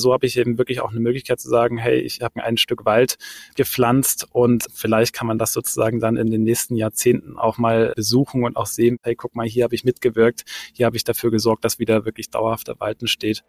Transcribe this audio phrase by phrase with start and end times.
[0.00, 2.86] So habe ich eben wirklich auch eine Möglichkeit zu sagen, hey, ich habe ein Stück
[2.86, 3.18] Wald
[3.54, 8.44] gepflanzt und vielleicht kann man das sozusagen dann in den nächsten Jahrzehnten auch mal besuchen
[8.44, 11.64] und auch sehen, hey, guck mal, hier habe ich mitgewirkt, hier habe ich dafür gesorgt,
[11.64, 13.44] dass wieder wirklich dauerhafter Wald entsteht.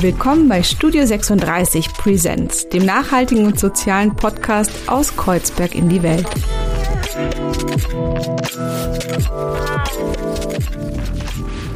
[0.00, 6.26] Willkommen bei Studio 36 Presents, dem nachhaltigen und sozialen Podcast aus Kreuzberg in die Welt.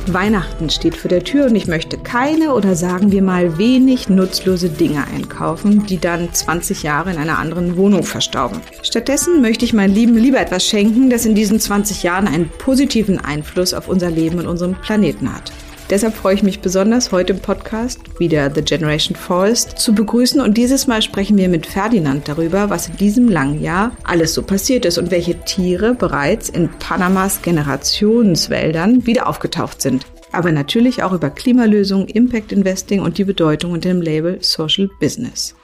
[0.06, 4.68] Weihnachten steht vor der Tür und ich möchte keine oder sagen wir mal wenig nutzlose
[4.68, 8.60] Dinge einkaufen, die dann 20 Jahre in einer anderen Wohnung verstauben.
[8.82, 13.18] Stattdessen möchte ich meinen Lieben lieber etwas schenken, das in diesen 20 Jahren einen positiven
[13.18, 15.52] Einfluss auf unser Leben und unseren Planeten hat.
[15.90, 20.40] Deshalb freue ich mich besonders, heute im Podcast wieder The Generation Forest zu begrüßen.
[20.40, 24.42] Und dieses Mal sprechen wir mit Ferdinand darüber, was in diesem langen Jahr alles so
[24.42, 30.06] passiert ist und welche Tiere bereits in Panamas Generationswäldern wieder aufgetaucht sind.
[30.32, 35.54] Aber natürlich auch über Klimalösungen, Impact Investing und die Bedeutung unter dem Label Social Business.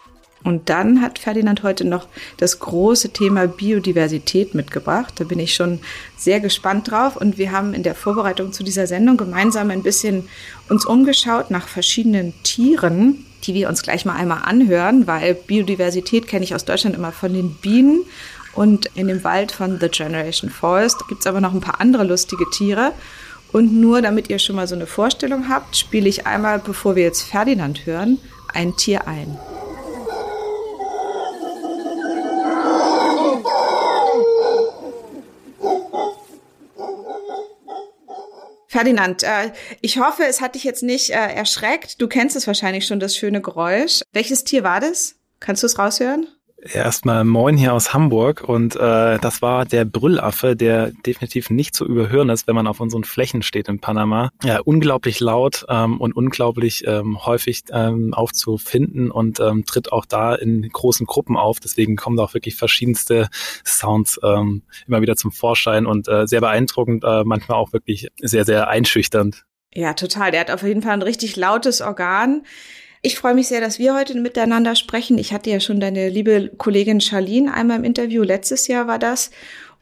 [0.44, 5.14] Und dann hat Ferdinand heute noch das große Thema Biodiversität mitgebracht.
[5.16, 5.80] Da bin ich schon
[6.16, 7.16] sehr gespannt drauf.
[7.16, 10.28] Und wir haben in der Vorbereitung zu dieser Sendung gemeinsam ein bisschen
[10.68, 16.44] uns umgeschaut nach verschiedenen Tieren, die wir uns gleich mal einmal anhören, weil Biodiversität kenne
[16.44, 18.04] ich aus Deutschland immer von den Bienen.
[18.54, 22.04] Und in dem Wald von The Generation Forest gibt es aber noch ein paar andere
[22.04, 22.92] lustige Tiere.
[23.52, 27.04] Und nur damit ihr schon mal so eine Vorstellung habt, spiele ich einmal, bevor wir
[27.04, 28.18] jetzt Ferdinand hören,
[28.52, 29.38] ein Tier ein.
[38.68, 42.00] Ferdinand, äh, ich hoffe, es hat dich jetzt nicht äh, erschreckt.
[42.00, 44.02] Du kennst es wahrscheinlich schon, das schöne Geräusch.
[44.12, 45.16] Welches Tier war das?
[45.40, 46.26] Kannst du es raushören?
[46.60, 51.86] Erstmal Moin hier aus Hamburg und äh, das war der Brüllaffe, der definitiv nicht zu
[51.86, 54.30] überhören ist, wenn man auf unseren Flächen steht in Panama.
[54.42, 60.34] Ja, unglaublich laut ähm, und unglaublich ähm, häufig ähm, aufzufinden und ähm, tritt auch da
[60.34, 61.60] in großen Gruppen auf.
[61.60, 63.28] Deswegen kommen da auch wirklich verschiedenste
[63.64, 68.44] Sounds ähm, immer wieder zum Vorschein und äh, sehr beeindruckend, äh, manchmal auch wirklich sehr,
[68.44, 69.44] sehr einschüchternd.
[69.72, 70.32] Ja, total.
[70.32, 72.42] Der hat auf jeden Fall ein richtig lautes Organ.
[73.00, 75.18] Ich freue mich sehr, dass wir heute miteinander sprechen.
[75.18, 78.22] Ich hatte ja schon deine liebe Kollegin Charlene einmal im Interview.
[78.22, 79.30] Letztes Jahr war das.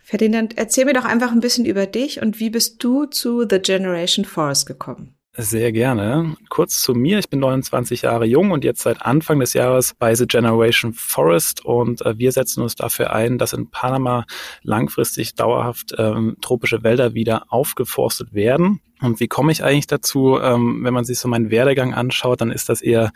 [0.02, 3.58] Ferdinand, erzähl mir doch einfach ein bisschen über dich und wie bist du zu The
[3.58, 5.16] Generation Forest gekommen?
[5.38, 6.36] Sehr gerne.
[6.48, 7.18] Kurz zu mir.
[7.18, 11.62] Ich bin 29 Jahre jung und jetzt seit Anfang des Jahres bei The Generation Forest
[11.64, 14.24] und äh, wir setzen uns dafür ein, dass in Panama
[14.62, 18.80] langfristig dauerhaft ähm, tropische Wälder wieder aufgeforstet werden.
[19.02, 20.38] Und wie komme ich eigentlich dazu?
[20.40, 23.12] Ähm, wenn man sich so meinen Werdegang anschaut, dann ist das eher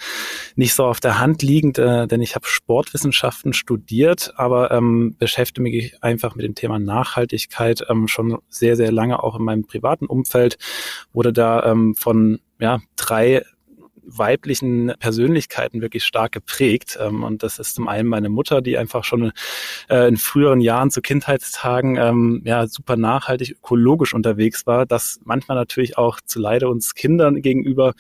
[0.55, 5.63] nicht so auf der Hand liegend, äh, denn ich habe Sportwissenschaften studiert, aber ähm, beschäftige
[5.63, 10.07] mich einfach mit dem Thema Nachhaltigkeit ähm, schon sehr, sehr lange auch in meinem privaten
[10.07, 10.59] Umfeld.
[11.15, 13.43] Wurde da ähm, von ja, drei
[14.05, 16.99] weiblichen Persönlichkeiten wirklich stark geprägt.
[17.01, 19.33] Ähm, und das ist zum einen meine Mutter, die einfach schon
[19.89, 24.87] äh, in früheren Jahren zu Kindheitstagen ähm, ja super nachhaltig ökologisch unterwegs war.
[24.87, 27.95] Das manchmal natürlich auch zu Leide uns Kindern gegenüber.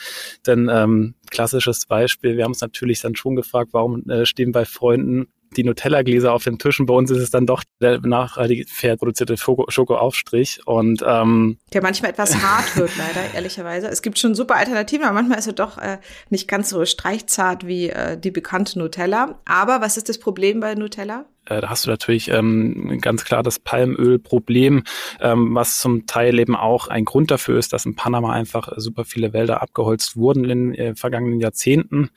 [0.46, 4.64] Denn ähm, klassisches Beispiel, wir haben uns natürlich dann schon gefragt, warum äh, stehen bei
[4.64, 6.86] Freunden die Nutella-Gläser auf den Tischen.
[6.86, 10.60] Bei uns ist es dann doch der nachhaltig fair produzierte Schokoaufstrich.
[10.66, 13.88] Und ähm, der manchmal etwas hart wird, leider, ehrlicherweise.
[13.88, 17.66] Es gibt schon super Alternativen, aber manchmal ist er doch äh, nicht ganz so streichzart
[17.66, 19.40] wie äh, die bekannte Nutella.
[19.44, 21.26] Aber was ist das Problem bei Nutella?
[21.46, 24.84] Äh, da hast du natürlich ähm, ganz klar das Palmölproblem,
[25.20, 29.04] ähm, was zum Teil eben auch ein Grund dafür ist, dass in Panama einfach super
[29.04, 32.10] viele Wälder abgeholzt wurden in den äh, vergangenen Jahrzehnten.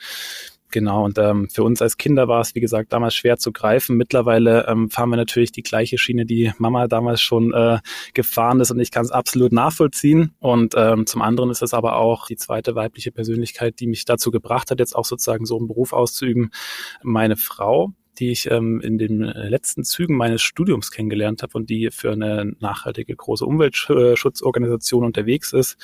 [0.73, 3.95] Genau, und ähm, für uns als Kinder war es, wie gesagt, damals schwer zu greifen.
[3.95, 7.77] Mittlerweile ähm, fahren wir natürlich die gleiche Schiene, die Mama damals schon äh,
[8.15, 10.33] gefahren ist und ich kann es absolut nachvollziehen.
[10.39, 14.31] Und ähm, zum anderen ist es aber auch die zweite weibliche Persönlichkeit, die mich dazu
[14.31, 16.49] gebracht hat, jetzt auch sozusagen so einen Beruf auszuüben.
[17.03, 21.69] Meine Frau, die ich ähm, in den äh, letzten Zügen meines Studiums kennengelernt habe und
[21.69, 25.77] die für eine nachhaltige große Umweltschutzorganisation unterwegs ist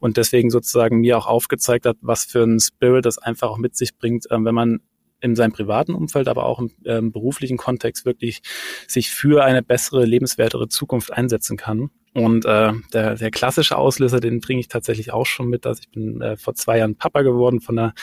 [0.00, 3.76] und deswegen sozusagen mir auch aufgezeigt hat, was für ein Spirit das einfach auch mit
[3.76, 4.80] sich bringt, ähm, wenn man
[5.20, 8.40] in seinem privaten Umfeld, aber auch im ähm, beruflichen Kontext wirklich
[8.86, 11.90] sich für eine bessere, lebenswertere Zukunft einsetzen kann.
[12.24, 15.64] Und äh, der, der klassische Auslöser, den bringe ich tatsächlich auch schon mit.
[15.64, 17.94] dass ich bin äh, vor zwei Jahren Papa geworden von einer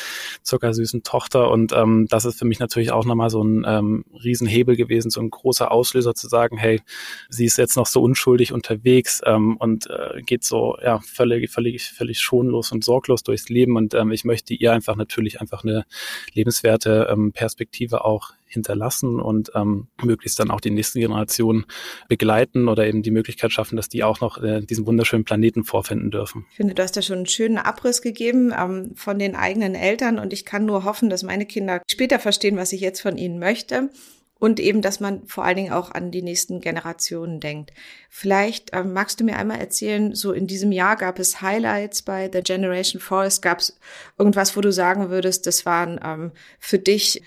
[0.43, 1.51] zuckersüßen Tochter.
[1.51, 5.21] Und ähm, das ist für mich natürlich auch nochmal so ein ähm, Riesenhebel gewesen, so
[5.21, 6.81] ein großer Auslöser zu sagen, hey,
[7.29, 11.83] sie ist jetzt noch so unschuldig unterwegs ähm, und äh, geht so ja völlig, völlig,
[11.91, 13.75] völlig schonlos und sorglos durchs Leben.
[13.77, 15.85] Und ähm, ich möchte ihr einfach natürlich einfach eine
[16.33, 21.65] lebenswerte ähm, Perspektive auch hinterlassen und ähm, möglichst dann auch die nächsten Generationen
[22.07, 26.11] begleiten oder eben die Möglichkeit schaffen, dass die auch noch äh, diesen wunderschönen Planeten vorfinden
[26.11, 26.45] dürfen.
[26.51, 30.19] Ich finde, du hast ja schon einen schönen Abriss gegeben ähm, von den eigenen Eltern
[30.19, 33.39] und ich kann nur hoffen, dass meine Kinder später verstehen, was ich jetzt von ihnen
[33.39, 33.89] möchte
[34.37, 37.71] und eben, dass man vor allen Dingen auch an die nächsten Generationen denkt.
[38.09, 42.29] Vielleicht ähm, magst du mir einmal erzählen, so in diesem Jahr gab es Highlights bei
[42.31, 43.79] The Generation Forest, gab es
[44.17, 47.21] irgendwas, wo du sagen würdest, das waren ähm, für dich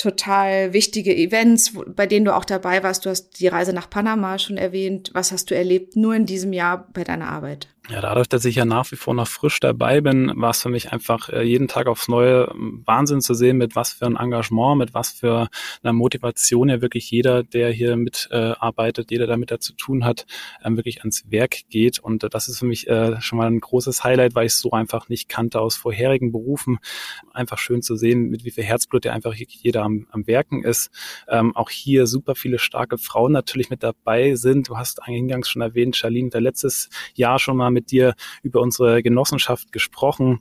[0.00, 3.04] total wichtige Events, bei denen du auch dabei warst.
[3.04, 5.10] Du hast die Reise nach Panama schon erwähnt.
[5.12, 7.68] Was hast du erlebt nur in diesem Jahr bei deiner Arbeit?
[7.90, 10.68] Ja, dadurch, dass ich ja nach wie vor noch frisch dabei bin, war es für
[10.68, 14.14] mich einfach äh, jeden Tag aufs Neue ähm, Wahnsinn zu sehen, mit was für ein
[14.14, 15.48] Engagement, mit was für
[15.82, 20.26] einer Motivation ja wirklich jeder, der hier mitarbeitet, äh, jeder, der damit zu tun hat,
[20.64, 21.98] ähm, wirklich ans Werk geht.
[21.98, 24.60] Und äh, das ist für mich äh, schon mal ein großes Highlight, weil ich es
[24.60, 26.78] so einfach nicht kannte aus vorherigen Berufen.
[27.32, 30.92] Einfach schön zu sehen, mit wie viel Herzblut ja einfach jeder am, am Werken ist.
[31.26, 34.68] Ähm, auch hier super viele starke Frauen natürlich mit dabei sind.
[34.68, 38.60] Du hast eingangs schon erwähnt, Charlene, der letztes Jahr schon mal mit mit dir über
[38.60, 40.40] unsere Genossenschaft gesprochen.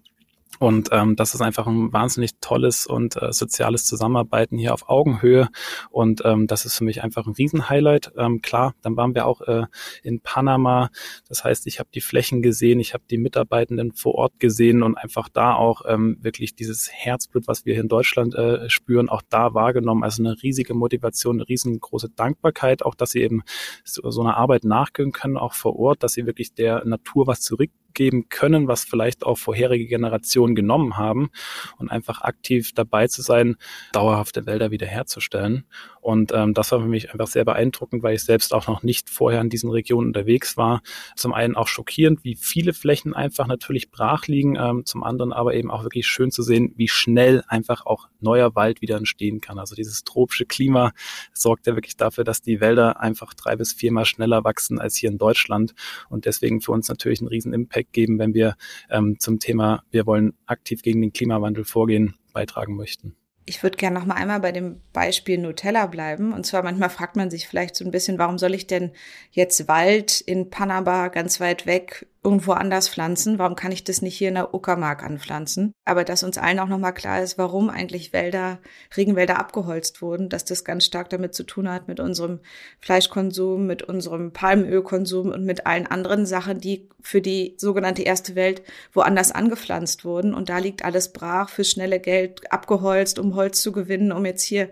[0.60, 5.48] Und ähm, das ist einfach ein wahnsinnig tolles und äh, soziales Zusammenarbeiten hier auf Augenhöhe.
[5.90, 8.12] Und ähm, das ist für mich einfach ein Riesenhighlight.
[8.18, 9.66] Ähm, klar, dann waren wir auch äh,
[10.04, 10.90] in Panama.
[11.30, 14.98] Das heißt, ich habe die Flächen gesehen, ich habe die Mitarbeitenden vor Ort gesehen und
[14.98, 19.22] einfach da auch ähm, wirklich dieses Herzblut, was wir hier in Deutschland äh, spüren, auch
[19.30, 20.04] da wahrgenommen.
[20.04, 23.44] Also eine riesige Motivation, eine riesengroße Dankbarkeit, auch dass sie eben
[23.86, 27.40] so, so einer Arbeit nachgehen können, auch vor Ort, dass sie wirklich der Natur was
[27.40, 31.30] zurück geben können, was vielleicht auch vorherige Generationen genommen haben
[31.78, 33.56] und einfach aktiv dabei zu sein,
[33.92, 35.66] dauerhafte Wälder wiederherzustellen.
[36.02, 39.10] Und ähm, das war für mich einfach sehr beeindruckend, weil ich selbst auch noch nicht
[39.10, 40.82] vorher in diesen Regionen unterwegs war.
[41.16, 45.54] Zum einen auch schockierend, wie viele Flächen einfach natürlich brach liegen, ähm, zum anderen aber
[45.54, 49.60] eben auch wirklich schön zu sehen, wie schnell einfach auch neuer Wald wieder entstehen kann.
[49.60, 50.92] Also dieses tropische Klima
[51.34, 55.10] sorgt ja wirklich dafür, dass die Wälder einfach drei bis viermal schneller wachsen als hier
[55.10, 55.74] in Deutschland
[56.10, 58.56] und deswegen für uns natürlich einen riesen Impact geben, wenn wir
[58.90, 63.16] ähm, zum Thema, wir wollen aktiv gegen den Klimawandel vorgehen, beitragen möchten
[63.50, 66.34] ich würde gerne noch mal einmal bei dem Beispiel Nutella bleiben.
[66.34, 68.92] Und zwar manchmal fragt man sich vielleicht so ein bisschen, warum soll ich denn
[69.32, 73.40] jetzt Wald in Panama ganz weit weg irgendwo anders pflanzen?
[73.40, 75.74] Warum kann ich das nicht hier in der Uckermark anpflanzen?
[75.86, 78.60] Aber dass uns allen auch nochmal klar ist, warum eigentlich Wälder,
[78.96, 82.40] Regenwälder abgeholzt wurden, dass das ganz stark damit zu tun hat, mit unserem
[82.80, 88.64] Fleischkonsum, mit unserem Palmölkonsum und mit allen anderen Sachen, die für die sogenannte erste Welt
[88.92, 90.34] woanders angepflanzt wurden.
[90.34, 94.44] Und da liegt alles brach für schnelle Geld abgeholzt, um Holz zu gewinnen, um jetzt
[94.44, 94.70] hier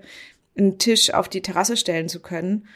[0.57, 2.67] einen Tisch auf die Terrasse stellen zu können.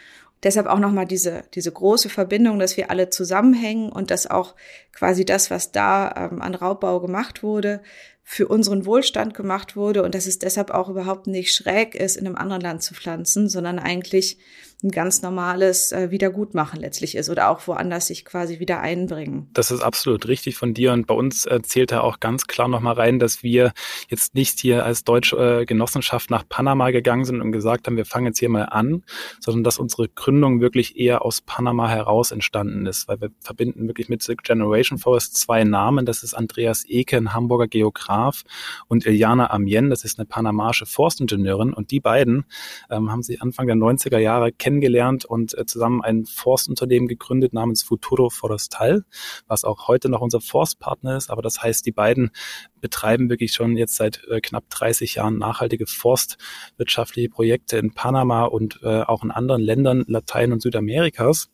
[0.44, 4.56] Deshalb auch nochmal diese, diese große Verbindung, dass wir alle zusammenhängen und dass auch
[4.92, 7.82] quasi das, was da ähm, an Raubbau gemacht wurde,
[8.24, 12.26] für unseren Wohlstand gemacht wurde und dass es deshalb auch überhaupt nicht schräg ist, in
[12.26, 14.38] einem anderen Land zu pflanzen, sondern eigentlich
[14.84, 19.48] ein ganz normales äh, Wiedergutmachen letztlich ist oder auch woanders sich quasi wieder einbringen.
[19.54, 22.68] Das ist absolut richtig von dir und bei uns äh, zählt da auch ganz klar
[22.68, 23.74] nochmal rein, dass wir
[24.10, 28.06] jetzt nicht hier als deutsche äh, Genossenschaft nach Panama gegangen sind und gesagt haben, wir
[28.06, 29.04] fangen jetzt hier mal an,
[29.40, 34.10] sondern dass unsere Gründung wirklich eher aus Panama heraus entstanden ist, weil wir verbinden wirklich
[34.10, 36.06] mit Generation Forest zwei Namen.
[36.06, 38.44] Das ist Andreas Eke, ein Hamburger Geograf
[38.88, 42.46] und Iliana Amien, das ist eine panamaische Forstingenieurin und die beiden
[42.90, 47.54] ähm, haben sie Anfang der 90er Jahre kennengelernt kennengelernt und äh, zusammen ein Forstunternehmen gegründet
[47.54, 49.04] namens Futuro Forestal,
[49.48, 51.30] was auch heute noch unser Forstpartner ist.
[51.30, 52.32] Aber das heißt, die beiden
[52.80, 58.80] betreiben wirklich schon jetzt seit äh, knapp 30 Jahren nachhaltige forstwirtschaftliche Projekte in Panama und
[58.84, 61.50] äh, auch in anderen Ländern Latein- und Südamerikas.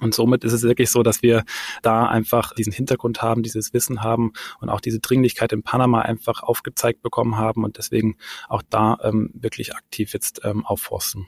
[0.00, 1.44] Und somit ist es wirklich so, dass wir
[1.82, 6.42] da einfach diesen Hintergrund haben, dieses Wissen haben und auch diese Dringlichkeit in Panama einfach
[6.42, 8.16] aufgezeigt bekommen haben und deswegen
[8.48, 11.26] auch da ähm, wirklich aktiv jetzt ähm, aufforsten.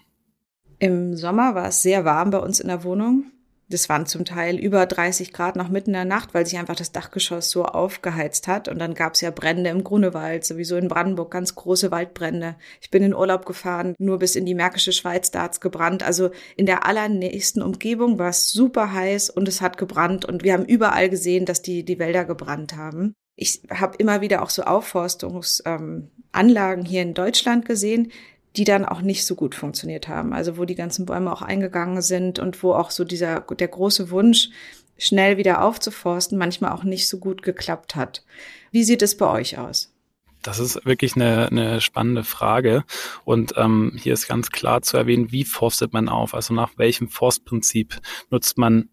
[0.80, 3.26] Im Sommer war es sehr warm bei uns in der Wohnung.
[3.68, 6.74] Das waren zum Teil über 30 Grad noch mitten in der Nacht, weil sich einfach
[6.74, 8.66] das Dachgeschoss so aufgeheizt hat.
[8.66, 12.56] Und dann gab es ja Brände im Grunewald, sowieso in Brandenburg, ganz große Waldbrände.
[12.80, 16.02] Ich bin in Urlaub gefahren, nur bis in die Märkische Schweiz, da hat's gebrannt.
[16.02, 20.24] Also in der allernächsten Umgebung war es super heiß und es hat gebrannt.
[20.24, 23.12] Und wir haben überall gesehen, dass die, die Wälder gebrannt haben.
[23.36, 28.10] Ich habe immer wieder auch so Aufforstungsanlagen ähm, hier in Deutschland gesehen,
[28.56, 30.32] die dann auch nicht so gut funktioniert haben.
[30.32, 34.10] Also wo die ganzen Bäume auch eingegangen sind und wo auch so dieser, der große
[34.10, 34.50] Wunsch,
[34.98, 38.22] schnell wieder aufzuforsten, manchmal auch nicht so gut geklappt hat.
[38.70, 39.92] Wie sieht es bei euch aus?
[40.42, 42.84] Das ist wirklich eine, eine spannende Frage.
[43.24, 46.34] Und ähm, hier ist ganz klar zu erwähnen, wie forstet man auf?
[46.34, 48.88] Also nach welchem Forstprinzip nutzt man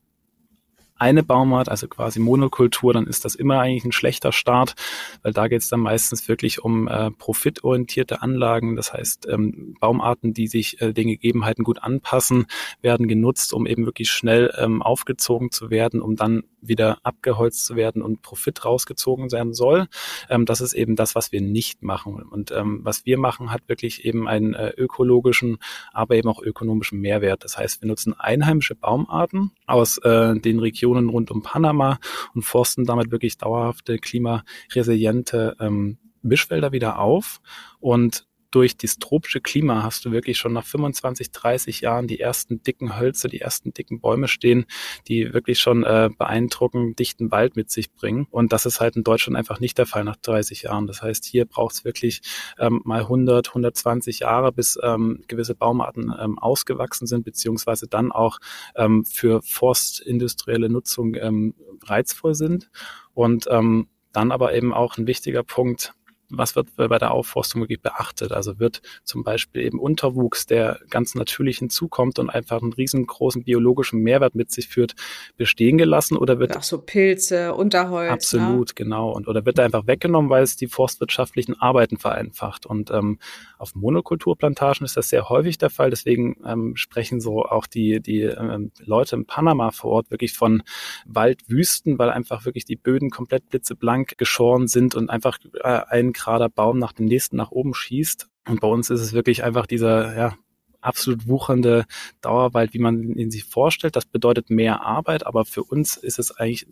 [1.00, 4.76] eine Baumart, also quasi Monokultur, dann ist das immer eigentlich ein schlechter Start,
[5.24, 8.76] weil da geht es dann meistens wirklich um äh, profitorientierte Anlagen.
[8.76, 12.48] Das heißt, ähm, Baumarten, die sich äh, den Gegebenheiten gut anpassen,
[12.82, 17.76] werden genutzt, um eben wirklich schnell ähm, aufgezogen zu werden, um dann wieder abgeholzt zu
[17.76, 19.88] werden und Profit rausgezogen werden soll.
[20.30, 22.24] Ähm, das ist eben das, was wir nicht machen.
[22.24, 25.58] Und ähm, was wir machen, hat wirklich eben einen äh, ökologischen,
[25.94, 27.44] aber eben auch ökonomischen Mehrwert.
[27.44, 32.00] Das heißt, wir nutzen einheimische Baumarten aus äh, den Regionen rund um Panama
[32.34, 37.40] und forsten damit wirklich dauerhafte, klimaresiliente ähm, Mischwälder wieder auf
[37.80, 42.64] und durch das tropische Klima hast du wirklich schon nach 25, 30 Jahren die ersten
[42.64, 44.66] dicken Hölzer, die ersten dicken Bäume stehen,
[45.08, 48.28] die wirklich schon äh, beeindruckend dichten Wald mit sich bringen.
[48.30, 50.88] Und das ist halt in Deutschland einfach nicht der Fall nach 30 Jahren.
[50.88, 52.22] Das heißt, hier braucht es wirklich
[52.58, 58.40] ähm, mal 100, 120 Jahre, bis ähm, gewisse Baumarten ähm, ausgewachsen sind, beziehungsweise dann auch
[58.76, 62.70] ähm, für forstindustrielle Nutzung ähm, reizvoll sind.
[63.14, 65.94] Und ähm, dann aber eben auch ein wichtiger Punkt,
[66.30, 68.32] was wird bei der Aufforstung wirklich beachtet?
[68.32, 74.02] Also wird zum Beispiel eben Unterwuchs, der ganz natürlich hinzukommt und einfach einen riesengroßen biologischen
[74.02, 74.96] Mehrwert mit sich führt,
[75.38, 78.08] bestehen gelassen oder wird auch so Pilze, Unterholz.
[78.08, 78.14] Ne?
[78.14, 78.74] Absolut, ne?
[78.76, 79.12] genau.
[79.12, 82.66] Und oder wird er einfach weggenommen, weil es die forstwirtschaftlichen Arbeiten vereinfacht.
[82.66, 83.20] Und ähm,
[83.58, 85.90] auf Monokulturplantagen ist das sehr häufig der Fall.
[85.90, 90.64] Deswegen ähm, sprechen so auch die die ähm, Leute in Panama vor Ort wirklich von
[91.06, 96.50] Waldwüsten, weil einfach wirklich die Böden komplett blitzeblank geschoren sind und einfach äh, ein gerader
[96.50, 98.28] Baum nach dem nächsten nach oben schießt.
[98.48, 100.38] Und bei uns ist es wirklich einfach dieser, ja,
[100.82, 101.86] absolut wuchernde
[102.22, 103.96] Dauerwald, wie man ihn sich vorstellt.
[103.96, 106.68] Das bedeutet mehr Arbeit, aber für uns ist es eigentlich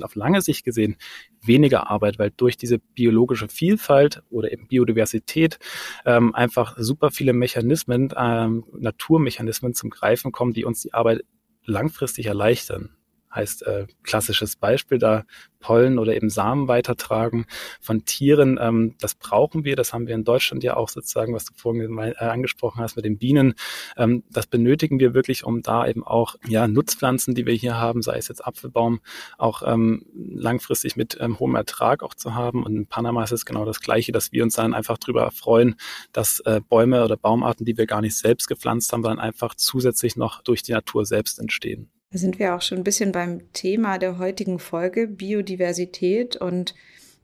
[0.00, 0.96] auf lange Sicht gesehen
[1.42, 5.58] weniger Arbeit, weil durch diese biologische Vielfalt oder eben Biodiversität
[6.04, 11.22] ähm, einfach super viele Mechanismen, ähm, Naturmechanismen zum Greifen kommen, die uns die Arbeit
[11.64, 12.96] langfristig erleichtern
[13.34, 15.24] heißt äh, klassisches Beispiel da
[15.62, 17.46] Pollen oder eben Samen weitertragen
[17.80, 18.58] von Tieren.
[18.60, 21.96] Ähm, das brauchen wir, das haben wir in Deutschland ja auch sozusagen, was du vorhin
[21.98, 23.54] äh, angesprochen hast mit den Bienen.
[23.96, 28.02] Ähm, das benötigen wir wirklich, um da eben auch ja Nutzpflanzen, die wir hier haben,
[28.02, 29.00] sei es jetzt Apfelbaum,
[29.38, 32.64] auch ähm, langfristig mit ähm, hohem Ertrag auch zu haben.
[32.64, 35.76] Und in Panama ist es genau das Gleiche, dass wir uns dann einfach darüber freuen,
[36.12, 40.16] dass äh, Bäume oder Baumarten, die wir gar nicht selbst gepflanzt haben, dann einfach zusätzlich
[40.16, 41.88] noch durch die Natur selbst entstehen.
[42.12, 46.36] Da sind wir auch schon ein bisschen beim Thema der heutigen Folge, Biodiversität.
[46.36, 46.74] Und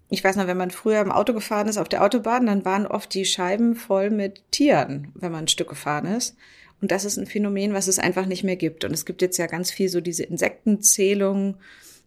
[0.08, 2.86] ich weiß noch, wenn man früher im Auto gefahren ist auf der Autobahn, dann waren
[2.86, 6.36] oft die Scheiben voll mit Tieren, wenn man ein Stück gefahren ist.
[6.80, 8.84] Und das ist ein Phänomen, was es einfach nicht mehr gibt.
[8.84, 11.56] Und es gibt jetzt ja ganz viel so diese Insektenzählungen.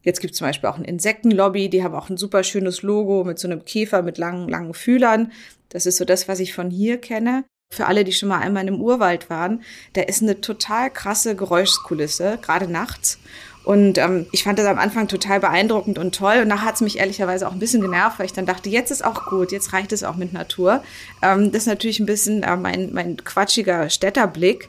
[0.02, 3.24] Jetzt gibt es zum Beispiel auch ein Insektenlobby, die haben auch ein super schönes Logo
[3.24, 5.32] mit so einem Käfer mit langen, langen Fühlern.
[5.70, 8.68] Das ist so das, was ich von hier kenne für alle, die schon mal einmal
[8.68, 9.64] im Urwald waren,
[9.94, 13.18] da ist eine total krasse Geräuschkulisse, gerade nachts.
[13.64, 16.40] Und ähm, ich fand das am Anfang total beeindruckend und toll.
[16.42, 18.92] Und nachher hat es mich ehrlicherweise auch ein bisschen genervt, weil ich dann dachte, jetzt
[18.92, 20.84] ist auch gut, jetzt reicht es auch mit Natur.
[21.22, 24.68] Ähm, das ist natürlich ein bisschen äh, mein, mein quatschiger Städterblick.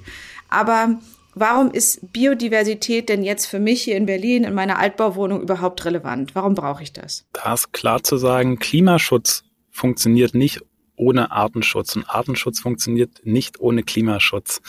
[0.49, 1.00] Aber
[1.35, 6.35] warum ist Biodiversität denn jetzt für mich hier in Berlin in meiner Altbauwohnung überhaupt relevant?
[6.35, 7.25] Warum brauche ich das?
[7.32, 10.61] Da ist klar zu sagen, Klimaschutz funktioniert nicht
[10.96, 11.96] ohne Artenschutz.
[11.96, 14.61] Und Artenschutz funktioniert nicht ohne Klimaschutz.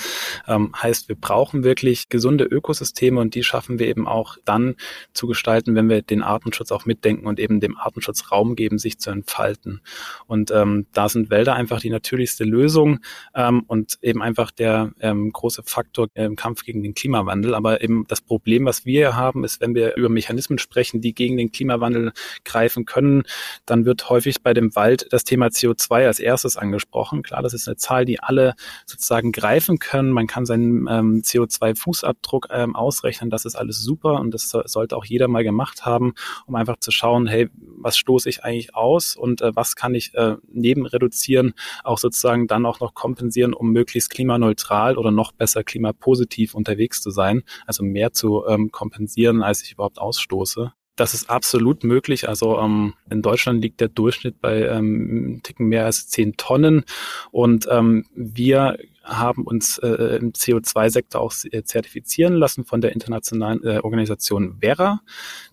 [0.48, 4.76] Ähm, heißt, wir brauchen wirklich gesunde Ökosysteme und die schaffen wir eben auch dann
[5.14, 9.00] zu gestalten, wenn wir den Artenschutz auch mitdenken und eben dem Artenschutz Raum geben, sich
[9.00, 9.82] zu entfalten.
[10.28, 13.00] Und ähm, da sind Wälder einfach die natürlichste Lösung
[13.36, 17.54] ähm, und eben einfach der ähm, große Faktor im Kampf gegen den Klimawandel.
[17.54, 21.38] Aber eben das Problem, was wir haben, ist, wenn wir über Mechanismen sprechen, die gegen
[21.38, 22.14] den Klimawandel
[22.46, 23.24] greifen können,
[23.66, 27.24] dann wird häufig bei dem Wald das Thema CO2 als erstes angesprochen.
[27.24, 30.12] Klar, das ist eine Zahl, die alle sozusagen greifen können.
[30.12, 33.30] Man kann seinen ähm, CO2-Fußabdruck ähm, ausrechnen.
[33.30, 36.14] Das ist alles super und das sollte auch jeder mal gemacht haben,
[36.46, 40.14] um einfach zu schauen, hey, was stoße ich eigentlich aus und äh, was kann ich
[40.16, 41.54] äh, neben reduzieren,
[41.84, 47.12] auch sozusagen dann auch noch kompensieren, um möglichst klimaneutral oder noch besser klimapositiv unterwegs zu
[47.12, 50.74] sein, also mehr zu ähm, kompensieren, als ich überhaupt ausstoße.
[50.96, 52.30] Das ist absolut möglich.
[52.30, 56.84] Also ähm, in Deutschland liegt der Durchschnitt bei ähm, Ticken mehr als zehn Tonnen.
[57.32, 63.64] Und ähm, wir haben uns äh, im CO2-Sektor auch äh, zertifizieren lassen von der internationalen
[63.64, 65.02] äh, Organisation Vera.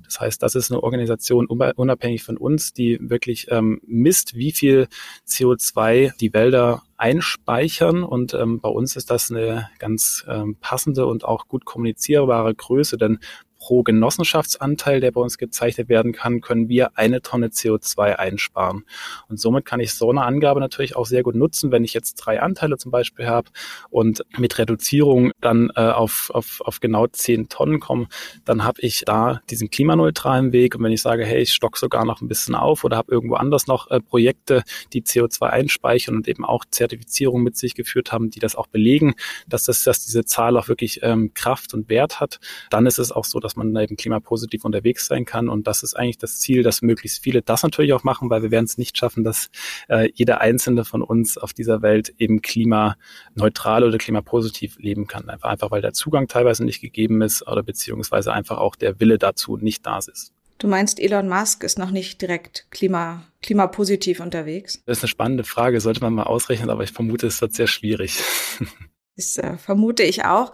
[0.04, 4.88] Das heißt, das ist eine Organisation unabhängig von uns, die wirklich ähm, misst, wie viel
[5.26, 8.04] CO2 die Wälder einspeichern.
[8.04, 12.98] Und ähm, bei uns ist das eine ganz ähm, passende und auch gut kommunizierbare Größe,
[12.98, 13.18] denn
[13.60, 18.84] pro Genossenschaftsanteil, der bei uns gezeichnet werden kann, können wir eine Tonne CO2 einsparen.
[19.28, 22.14] Und somit kann ich so eine Angabe natürlich auch sehr gut nutzen, wenn ich jetzt
[22.14, 23.50] drei Anteile zum Beispiel habe
[23.90, 28.08] und mit Reduzierung dann äh, auf, auf, auf genau zehn Tonnen komme,
[28.44, 30.74] dann habe ich da diesen klimaneutralen Weg.
[30.74, 33.34] Und wenn ich sage, hey, ich stock sogar noch ein bisschen auf oder habe irgendwo
[33.34, 34.62] anders noch äh, Projekte,
[34.94, 39.14] die CO2 einspeichern und eben auch Zertifizierung mit sich geführt haben, die das auch belegen,
[39.46, 42.40] dass das, dass diese Zahl auch wirklich ähm, Kraft und Wert hat,
[42.70, 45.48] dann ist es auch so, dass man eben klimapositiv unterwegs sein kann.
[45.48, 48.50] Und das ist eigentlich das Ziel, dass möglichst viele das natürlich auch machen, weil wir
[48.50, 49.50] werden es nicht schaffen, dass
[49.88, 55.28] äh, jeder einzelne von uns auf dieser Welt eben klimaneutral oder klimapositiv leben kann.
[55.28, 59.18] Einfach, einfach weil der Zugang teilweise nicht gegeben ist oder beziehungsweise einfach auch der Wille
[59.18, 60.32] dazu nicht da ist.
[60.60, 64.82] Du meinst, Elon Musk ist noch nicht direkt klima, klimapositiv unterwegs?
[64.84, 67.66] Das ist eine spannende Frage, sollte man mal ausrechnen, aber ich vermute, es wird sehr
[67.66, 68.22] schwierig.
[69.16, 70.50] Das äh, vermute ich auch.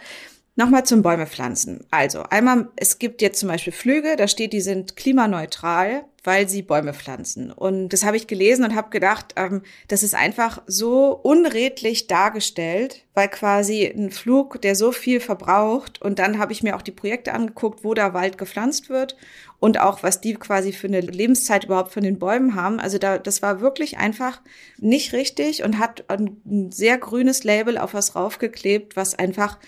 [0.58, 1.84] Nochmal zum Bäume pflanzen.
[1.90, 6.62] Also einmal, es gibt jetzt zum Beispiel Flüge, da steht, die sind klimaneutral, weil sie
[6.62, 7.52] Bäume pflanzen.
[7.52, 13.04] Und das habe ich gelesen und habe gedacht, ähm, das ist einfach so unredlich dargestellt,
[13.12, 16.00] weil quasi ein Flug, der so viel verbraucht.
[16.00, 19.14] Und dann habe ich mir auch die Projekte angeguckt, wo da Wald gepflanzt wird
[19.60, 22.80] und auch was die quasi für eine Lebenszeit überhaupt von den Bäumen haben.
[22.80, 24.40] Also da, das war wirklich einfach
[24.78, 29.58] nicht richtig und hat ein sehr grünes Label auf was raufgeklebt, was einfach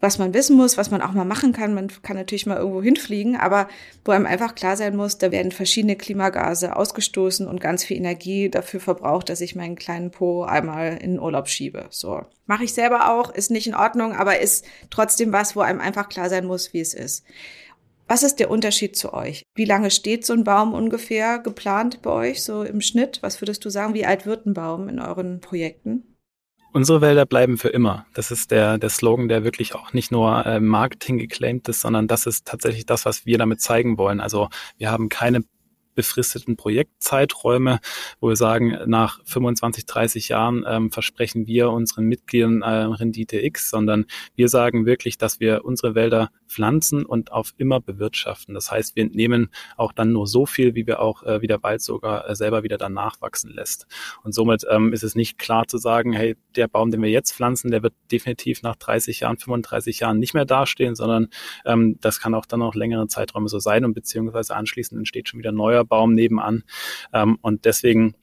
[0.00, 1.74] was man wissen muss, was man auch mal machen kann.
[1.74, 3.68] Man kann natürlich mal irgendwo hinfliegen, aber
[4.04, 8.48] wo einem einfach klar sein muss, da werden verschiedene Klimagase ausgestoßen und ganz viel Energie
[8.48, 11.86] dafür verbraucht, dass ich meinen kleinen Po einmal in den Urlaub schiebe.
[11.90, 12.22] So.
[12.46, 16.08] Mache ich selber auch, ist nicht in Ordnung, aber ist trotzdem was, wo einem einfach
[16.08, 17.24] klar sein muss, wie es ist.
[18.08, 19.44] Was ist der Unterschied zu euch?
[19.54, 23.18] Wie lange steht so ein Baum ungefähr geplant bei euch, so im Schnitt?
[23.22, 26.09] Was würdest du sagen, wie alt wird ein Baum in euren Projekten?
[26.72, 28.06] Unsere Wälder bleiben für immer.
[28.14, 32.06] Das ist der, der Slogan, der wirklich auch nicht nur äh, Marketing geclaimt ist, sondern
[32.06, 34.20] das ist tatsächlich das, was wir damit zeigen wollen.
[34.20, 34.48] Also
[34.78, 35.42] wir haben keine
[36.00, 37.78] befristeten Projektzeiträume,
[38.20, 43.68] wo wir sagen, nach 25, 30 Jahren ähm, versprechen wir unseren Mitgliedern äh, Rendite X,
[43.68, 48.54] sondern wir sagen wirklich, dass wir unsere Wälder pflanzen und auf immer bewirtschaften.
[48.54, 51.62] Das heißt, wir entnehmen auch dann nur so viel, wie wir auch äh, wie der
[51.62, 53.86] Wald sogar äh, selber wieder dann nachwachsen lässt.
[54.24, 57.32] Und somit ähm, ist es nicht klar zu sagen, hey, der Baum, den wir jetzt
[57.32, 61.28] pflanzen, der wird definitiv nach 30 Jahren, 35 Jahren nicht mehr dastehen, sondern
[61.66, 65.38] ähm, das kann auch dann noch längere Zeiträume so sein und beziehungsweise anschließend entsteht schon
[65.38, 66.64] wieder neuer Baum nebenan.
[67.12, 68.14] Ähm, und deswegen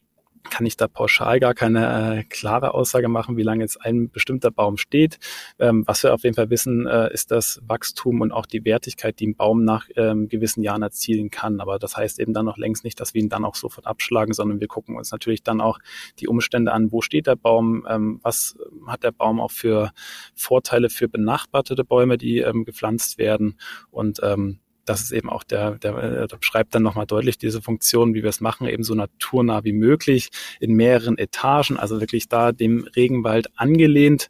[0.49, 4.51] kann ich da pauschal gar keine äh, klare Aussage machen, wie lange jetzt ein bestimmter
[4.51, 5.19] Baum steht.
[5.59, 9.19] Ähm, was wir auf jeden Fall wissen, äh, ist das Wachstum und auch die Wertigkeit,
[9.19, 11.59] die ein Baum nach ähm, gewissen Jahren erzielen kann.
[11.59, 14.33] Aber das heißt eben dann noch längst nicht, dass wir ihn dann auch sofort abschlagen,
[14.33, 15.79] sondern wir gucken uns natürlich dann auch
[16.19, 18.55] die Umstände an, wo steht der Baum, ähm, was
[18.87, 19.91] hat der Baum auch für
[20.35, 23.59] Vorteile für benachbarte Bäume, die ähm, gepflanzt werden
[23.91, 27.61] und ähm, das ist eben auch der, der, äh, der beschreibt dann nochmal deutlich diese
[27.61, 32.27] Funktion, wie wir es machen, eben so naturnah wie möglich, in mehreren Etagen, also wirklich
[32.27, 34.29] da dem Regenwald angelehnt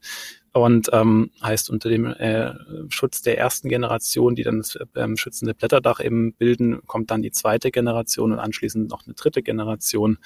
[0.58, 2.54] und ähm, heißt unter dem äh,
[2.90, 7.32] Schutz der ersten Generation, die dann das ähm, schützende Blätterdach eben bilden, kommt dann die
[7.32, 10.18] zweite Generation und anschließend noch eine dritte Generation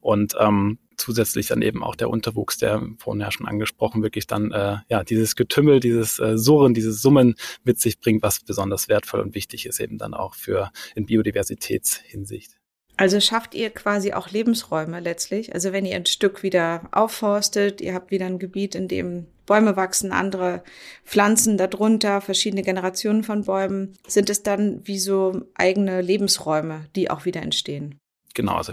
[0.00, 4.52] und ähm, zusätzlich dann eben auch der Unterwuchs, der vorhin ja schon angesprochen, wirklich dann
[4.52, 9.20] äh, ja dieses Getümmel, dieses äh, Surren, dieses Summen mit sich bringt, was besonders wertvoll
[9.20, 12.58] und wichtig ist eben dann auch für in Biodiversitätshinsicht.
[12.98, 15.54] Also schafft ihr quasi auch Lebensräume letztlich.
[15.54, 19.76] Also wenn ihr ein Stück wieder aufforstet, ihr habt wieder ein Gebiet, in dem Bäume
[19.76, 20.64] wachsen, andere
[21.04, 27.24] Pflanzen darunter, verschiedene Generationen von Bäumen, sind es dann wie so eigene Lebensräume, die auch
[27.24, 27.96] wieder entstehen.
[28.34, 28.72] Genau, also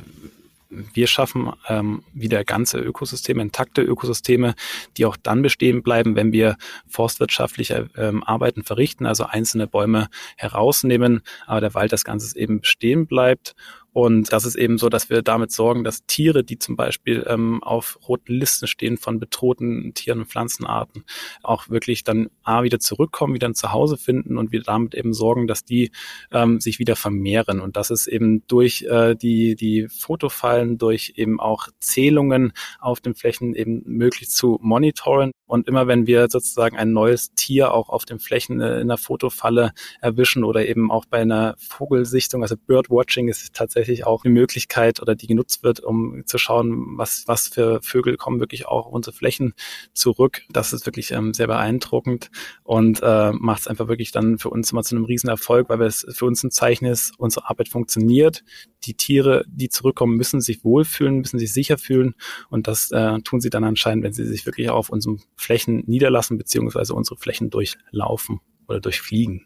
[0.70, 4.56] wir schaffen ähm, wieder ganze Ökosysteme, intakte Ökosysteme,
[4.98, 6.58] die auch dann bestehen bleiben, wenn wir
[6.88, 13.06] forstwirtschaftliche ähm, Arbeiten verrichten, also einzelne Bäume herausnehmen, aber der Wald das Ganze eben bestehen
[13.06, 13.56] bleibt
[13.96, 17.64] und das ist eben so, dass wir damit sorgen, dass Tiere, die zum Beispiel ähm,
[17.64, 21.06] auf roten Listen stehen von bedrohten Tieren und Pflanzenarten,
[21.44, 25.48] auch wirklich dann A wieder zurückkommen, wieder ein Zuhause finden und wir damit eben sorgen,
[25.48, 25.92] dass die
[26.34, 27.62] ähm, sich wieder vermehren.
[27.62, 33.16] Und das ist eben durch äh, die, die Fotofallen, durch eben auch Zählungen auf den
[33.16, 35.32] Flächen eben möglich zu monitoren.
[35.48, 38.98] Und immer wenn wir sozusagen ein neues Tier auch auf den Flächen äh, in der
[38.98, 45.02] Fotofalle erwischen oder eben auch bei einer Vogelsichtung, also Birdwatching ist tatsächlich auch eine Möglichkeit
[45.02, 48.94] oder die genutzt wird, um zu schauen, was, was für Vögel kommen wirklich auch auf
[48.94, 49.54] unsere Flächen
[49.94, 50.42] zurück.
[50.50, 52.32] Das ist wirklich ähm, sehr beeindruckend
[52.64, 56.06] und äh, macht es einfach wirklich dann für uns immer zu einem Riesenerfolg, weil es
[56.10, 58.44] für uns ein Zeichen ist, unsere Arbeit funktioniert.
[58.86, 62.16] Die Tiere, die zurückkommen, müssen sich wohlfühlen, müssen sich sicher fühlen
[62.50, 66.38] und das äh, tun sie dann anscheinend, wenn sie sich wirklich auf unserem Flächen niederlassen
[66.38, 69.46] beziehungsweise unsere Flächen durchlaufen oder durchfliegen.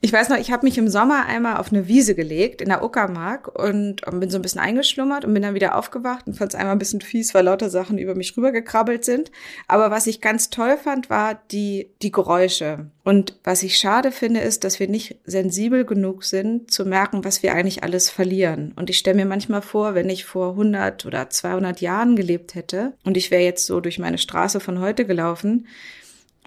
[0.00, 2.84] Ich weiß noch, ich habe mich im Sommer einmal auf eine Wiese gelegt in der
[2.84, 6.58] Uckermark und bin so ein bisschen eingeschlummert und bin dann wieder aufgewacht und fand es
[6.58, 9.32] einmal ein bisschen fies, weil lauter Sachen über mich rübergekrabbelt sind.
[9.66, 12.86] Aber was ich ganz toll fand, war die, die Geräusche.
[13.02, 17.42] Und was ich schade finde, ist, dass wir nicht sensibel genug sind, zu merken, was
[17.42, 18.74] wir eigentlich alles verlieren.
[18.76, 22.92] Und ich stelle mir manchmal vor, wenn ich vor 100 oder 200 Jahren gelebt hätte
[23.02, 25.66] und ich wäre jetzt so durch meine Straße von heute gelaufen,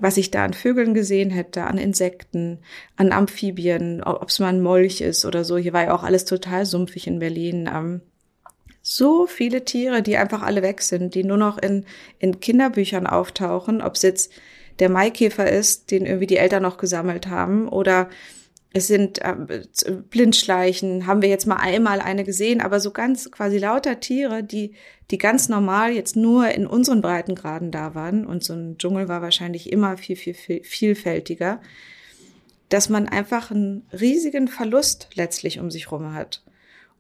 [0.02, 2.60] was ich da an Vögeln gesehen hätte, an Insekten,
[2.98, 5.58] an Amphibien, ob es mal ein Molch ist oder so.
[5.58, 7.70] Hier war ja auch alles total sumpfig in Berlin.
[7.74, 8.02] Ähm,
[8.82, 11.86] so viele Tiere, die einfach alle weg sind, die nur noch in,
[12.18, 14.34] in Kinderbüchern auftauchen, ob es jetzt
[14.80, 18.10] der Maikäfer ist, den irgendwie die Eltern noch gesammelt haben oder
[18.74, 19.36] es sind äh,
[20.10, 24.74] Blindschleichen, haben wir jetzt mal einmal eine gesehen, aber so ganz quasi lauter Tiere, die,
[25.12, 29.22] die ganz normal jetzt nur in unseren Breitengraden da waren und so ein Dschungel war
[29.22, 31.62] wahrscheinlich immer viel, viel, viel vielfältiger,
[32.70, 36.44] dass man einfach einen riesigen Verlust letztlich um sich rum hat.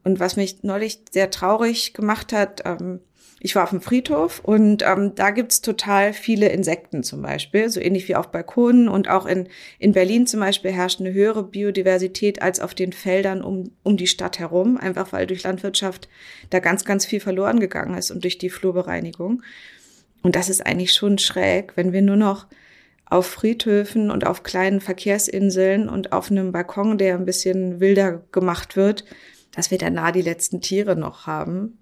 [0.04, 3.00] Und was mich neulich sehr traurig gemacht hat, ähm,
[3.44, 7.80] ich war auf dem Friedhof und ähm, da gibt's total viele Insekten zum Beispiel, so
[7.80, 9.48] ähnlich wie auf Balkonen und auch in,
[9.80, 14.06] in Berlin zum Beispiel herrscht eine höhere Biodiversität als auf den Feldern um, um die
[14.06, 16.08] Stadt herum, einfach weil durch Landwirtschaft
[16.52, 19.42] da ganz, ganz viel verloren gegangen ist und durch die Flurbereinigung.
[20.22, 22.46] Und das ist eigentlich schon schräg, wenn wir nur noch
[23.06, 28.76] auf Friedhöfen und auf kleinen Verkehrsinseln und auf einem Balkon, der ein bisschen wilder gemacht
[28.76, 29.04] wird,
[29.56, 31.80] dass wir da nah die letzten Tiere noch haben.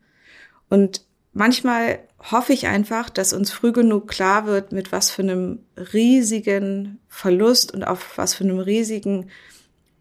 [0.70, 5.60] Und manchmal hoffe ich einfach, dass uns früh genug klar wird, mit was für einem
[5.94, 9.30] riesigen Verlust und auf was für einem riesigen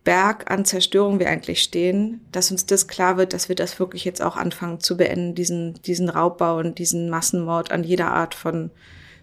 [0.05, 4.05] Berg an Zerstörung wir eigentlich stehen, dass uns das klar wird, dass wir das wirklich
[4.05, 8.71] jetzt auch anfangen zu beenden, diesen, diesen Raubbau und diesen Massenmord an jeder Art von,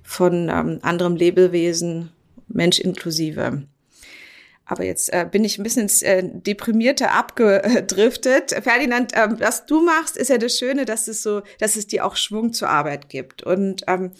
[0.03, 2.11] von ähm, anderem Lebewesen,
[2.47, 3.63] Mensch inklusive.
[4.65, 8.51] Aber jetzt äh, bin ich ein bisschen ins äh, Deprimierte abgedriftet.
[8.63, 12.05] Ferdinand, ähm, was du machst, ist ja das Schöne, dass es so, dass es dir
[12.05, 13.43] auch Schwung zur Arbeit gibt.
[13.43, 14.11] Und ähm,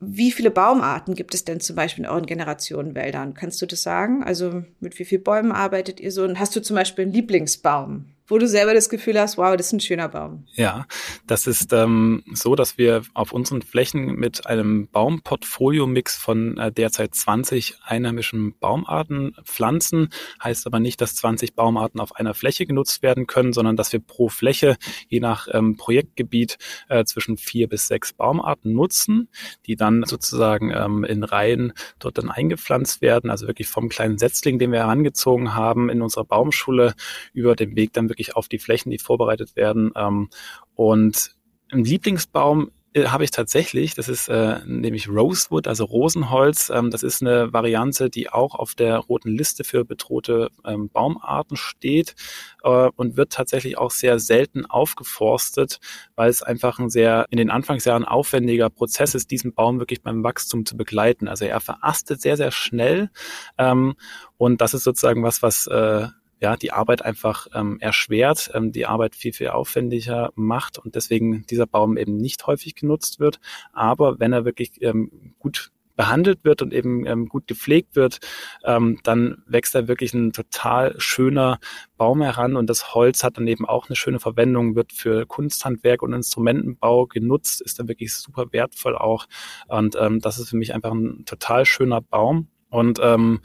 [0.00, 3.34] wie viele Baumarten gibt es denn zum Beispiel in euren Generationenwäldern?
[3.34, 4.24] Kannst du das sagen?
[4.24, 6.24] Also mit wie vielen Bäumen arbeitet ihr so?
[6.24, 8.06] Und hast du zum Beispiel einen Lieblingsbaum?
[8.26, 10.46] Wo du selber das Gefühl hast, wow, das ist ein schöner Baum.
[10.54, 10.86] Ja,
[11.26, 17.14] das ist ähm, so, dass wir auf unseren Flächen mit einem Baumportfolio-Mix von äh, derzeit
[17.14, 20.08] 20 einheimischen Baumarten pflanzen.
[20.42, 24.00] Heißt aber nicht, dass 20 Baumarten auf einer Fläche genutzt werden können, sondern dass wir
[24.00, 24.76] pro Fläche
[25.08, 26.56] je nach ähm, Projektgebiet
[26.88, 29.28] äh, zwischen vier bis sechs Baumarten nutzen,
[29.66, 33.28] die dann sozusagen ähm, in Reihen dort dann eingepflanzt werden.
[33.28, 36.94] Also wirklich vom kleinen Setzling, den wir herangezogen haben in unserer Baumschule
[37.34, 39.90] über den Weg dann wirklich auf die Flächen, die vorbereitet werden.
[39.96, 40.30] Ähm,
[40.74, 41.34] und
[41.72, 46.70] ein Lieblingsbaum äh, habe ich tatsächlich, das ist äh, nämlich Rosewood, also Rosenholz.
[46.70, 51.56] Ähm, das ist eine Variante, die auch auf der roten Liste für bedrohte ähm, Baumarten
[51.56, 52.14] steht
[52.62, 55.80] äh, und wird tatsächlich auch sehr selten aufgeforstet,
[56.14, 60.22] weil es einfach ein sehr in den Anfangsjahren aufwendiger Prozess ist, diesen Baum wirklich beim
[60.22, 61.26] Wachstum zu begleiten.
[61.26, 63.10] Also er verastet sehr, sehr schnell
[63.58, 63.94] ähm,
[64.36, 66.06] und das ist sozusagen was, was äh,
[66.40, 71.46] ja, die Arbeit einfach ähm, erschwert, ähm, die Arbeit viel, viel aufwendiger macht und deswegen
[71.46, 73.40] dieser Baum eben nicht häufig genutzt wird.
[73.72, 78.18] Aber wenn er wirklich ähm, gut behandelt wird und eben ähm, gut gepflegt wird,
[78.64, 81.58] ähm, dann wächst da wirklich ein total schöner
[81.96, 86.02] Baum heran und das Holz hat dann eben auch eine schöne Verwendung, wird für Kunsthandwerk
[86.02, 89.26] und Instrumentenbau genutzt, ist dann wirklich super wertvoll auch
[89.68, 92.48] und ähm, das ist für mich einfach ein total schöner Baum.
[92.70, 93.40] Und ähm,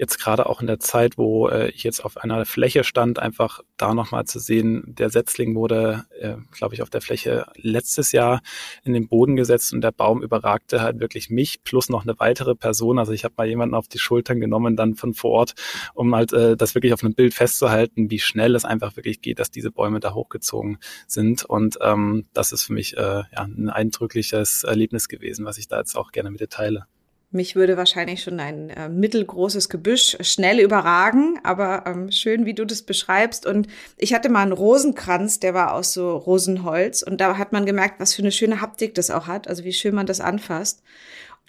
[0.00, 3.60] jetzt gerade auch in der Zeit, wo äh, ich jetzt auf einer Fläche stand, einfach
[3.76, 8.40] da nochmal zu sehen, der Setzling wurde, äh, glaube ich, auf der Fläche letztes Jahr
[8.82, 12.54] in den Boden gesetzt und der Baum überragte halt wirklich mich plus noch eine weitere
[12.54, 12.98] Person.
[12.98, 15.54] Also ich habe mal jemanden auf die Schultern genommen, dann von vor Ort,
[15.92, 19.38] um halt äh, das wirklich auf einem Bild festzuhalten, wie schnell es einfach wirklich geht,
[19.38, 21.44] dass diese Bäume da hochgezogen sind.
[21.44, 25.78] Und ähm, das ist für mich äh, ja, ein eindrückliches Erlebnis gewesen, was ich da
[25.78, 26.86] jetzt auch gerne mit dir teile.
[27.32, 32.64] Mich würde wahrscheinlich schon ein äh, mittelgroßes Gebüsch schnell überragen, aber ähm, schön, wie du
[32.64, 33.46] das beschreibst.
[33.46, 37.02] Und ich hatte mal einen Rosenkranz, der war aus so Rosenholz.
[37.02, 39.72] Und da hat man gemerkt, was für eine schöne Haptik das auch hat, also wie
[39.72, 40.82] schön man das anfasst.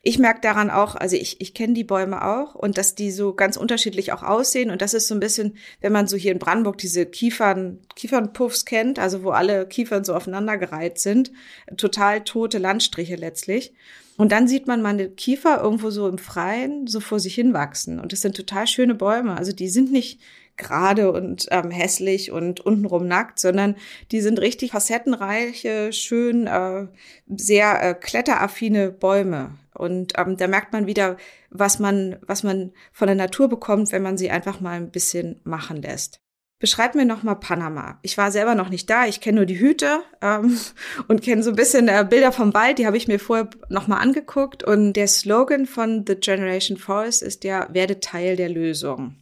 [0.04, 3.36] Ich merke daran auch, also ich, ich kenne die Bäume auch und dass die so
[3.36, 4.72] ganz unterschiedlich auch aussehen.
[4.72, 8.66] Und das ist so ein bisschen, wenn man so hier in Brandenburg diese Kiefern, Kiefernpuffs
[8.66, 11.32] kennt, also wo alle Kiefern so aufeinandergereiht sind,
[11.78, 13.74] total tote Landstriche letztlich.
[14.18, 18.00] Und dann sieht man meine Kiefer irgendwo so im Freien so vor sich hinwachsen.
[18.00, 19.38] Und das sind total schöne Bäume.
[19.38, 20.20] Also die sind nicht
[20.58, 23.76] gerade und ähm, hässlich und untenrum nackt, sondern
[24.12, 26.88] die sind richtig facettenreiche, schön, äh,
[27.28, 29.58] sehr äh, kletteraffine Bäume.
[29.82, 31.17] Und ähm, da merkt man wieder,
[31.50, 35.41] was man, was man von der Natur bekommt, wenn man sie einfach mal ein bisschen
[35.44, 36.22] machen lässt.
[36.60, 37.98] Beschreib mir nochmal Panama.
[38.04, 40.60] Ich war selber noch nicht da, ich kenne nur die Hüte ähm,
[41.08, 44.00] und kenne so ein bisschen äh, Bilder vom Wald, die habe ich mir vorher nochmal
[44.00, 44.63] angeguckt.
[44.63, 49.15] Und der Slogan von The Generation Forest ist ja, werde Teil der Lösung.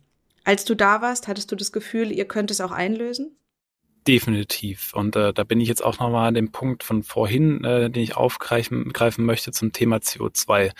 [0.43, 3.38] Als du da warst, hattest du das Gefühl, ihr könnt es auch einlösen?
[4.07, 4.93] Definitiv.
[4.93, 8.01] Und äh, da bin ich jetzt auch nochmal an dem Punkt von vorhin, äh, den
[8.01, 10.71] ich aufgreifen greifen möchte zum Thema CO2.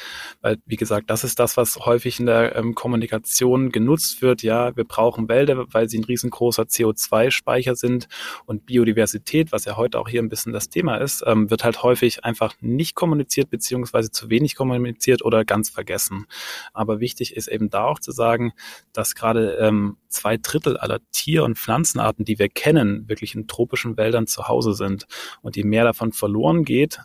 [0.41, 4.41] Weil, wie gesagt, das ist das, was häufig in der ähm, Kommunikation genutzt wird.
[4.41, 8.07] Ja, wir brauchen Wälder, weil sie ein riesengroßer CO2-Speicher sind.
[8.45, 11.83] Und Biodiversität, was ja heute auch hier ein bisschen das Thema ist, ähm, wird halt
[11.83, 16.25] häufig einfach nicht kommuniziert, beziehungsweise zu wenig kommuniziert oder ganz vergessen.
[16.73, 18.53] Aber wichtig ist eben da auch zu sagen,
[18.93, 23.97] dass gerade ähm, zwei Drittel aller Tier- und Pflanzenarten, die wir kennen, wirklich in tropischen
[23.97, 25.07] Wäldern zu Hause sind.
[25.41, 26.99] Und je mehr davon verloren geht,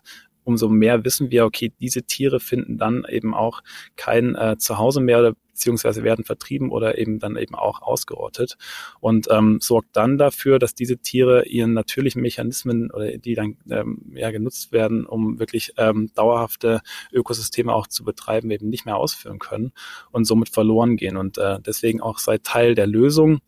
[0.44, 3.62] umso mehr wissen wir, okay, diese Tiere finden dann eben auch
[3.96, 8.56] kein äh, Zuhause mehr oder beziehungsweise werden vertrieben oder eben dann eben auch ausgerottet
[9.00, 14.12] und ähm, sorgt dann dafür, dass diese Tiere ihren natürlichen Mechanismen oder die dann ähm,
[14.14, 16.80] ja genutzt werden, um wirklich ähm, dauerhafte
[17.12, 19.72] Ökosysteme auch zu betreiben, eben nicht mehr ausführen können
[20.10, 23.40] und somit verloren gehen und äh, deswegen auch sei Teil der Lösung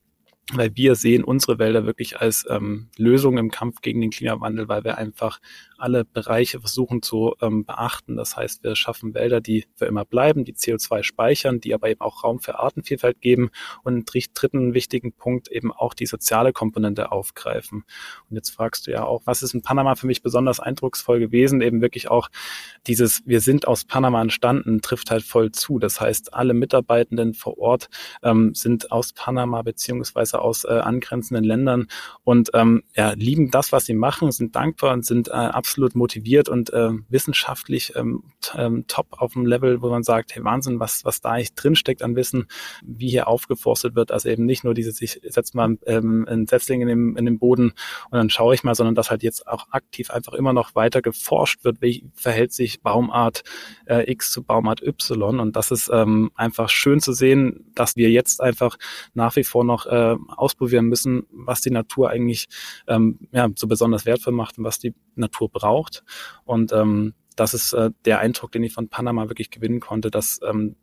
[0.53, 4.85] weil wir sehen unsere Wälder wirklich als ähm, Lösung im Kampf gegen den Klimawandel, weil
[4.85, 5.41] wir einfach
[5.77, 8.17] alle Bereiche versuchen zu ähm, beachten.
[8.17, 12.01] Das heißt, wir schaffen Wälder, die für immer bleiben, die CO2 speichern, die aber eben
[12.01, 13.51] auch Raum für Artenvielfalt geben
[13.83, 17.85] und einen dritten wichtigen Punkt eben auch die soziale Komponente aufgreifen.
[18.31, 21.61] Und jetzt fragst du ja auch, was ist in Panama für mich besonders eindrucksvoll gewesen?
[21.61, 22.29] Eben wirklich auch
[22.87, 25.81] dieses, wir sind aus Panama entstanden, trifft halt voll zu.
[25.81, 27.89] Das heißt, alle Mitarbeitenden vor Ort
[28.23, 31.87] ähm, sind aus Panama beziehungsweise aus äh, angrenzenden Ländern
[32.25, 36.49] und ähm, ja, lieben das, was sie machen, sind dankbar und sind äh, absolut motiviert
[36.49, 38.23] und äh, wissenschaftlich ähm,
[38.55, 42.03] ähm, top auf dem Level, wo man sagt, hey Wahnsinn, was, was da eigentlich drinsteckt
[42.03, 42.47] an Wissen,
[42.85, 44.13] wie hier aufgeforstet wird.
[44.13, 47.39] Also eben nicht nur dieses, ich setze mal ähm, ein Setzling in dem, in den
[47.39, 47.73] Boden
[48.11, 51.03] und dann schaue ich mal, sondern dass halt jetzt auch aktiv einfach immer noch weiter
[51.03, 53.43] geforscht wird, wie verhält sich Baumart
[53.87, 55.41] äh, X zu Baumart Y.
[55.41, 58.77] Und das ist ähm, einfach schön zu sehen, dass wir jetzt einfach
[59.15, 62.49] nach wie vor noch äh, ausprobieren müssen, was die Natur eigentlich
[62.87, 66.05] ähm, ja, so besonders wertvoll macht und was die Natur braucht.
[66.45, 70.41] Und ähm, das ist äh, der Eindruck, den ich von Panama wirklich gewinnen konnte, dass
[70.47, 70.77] ähm,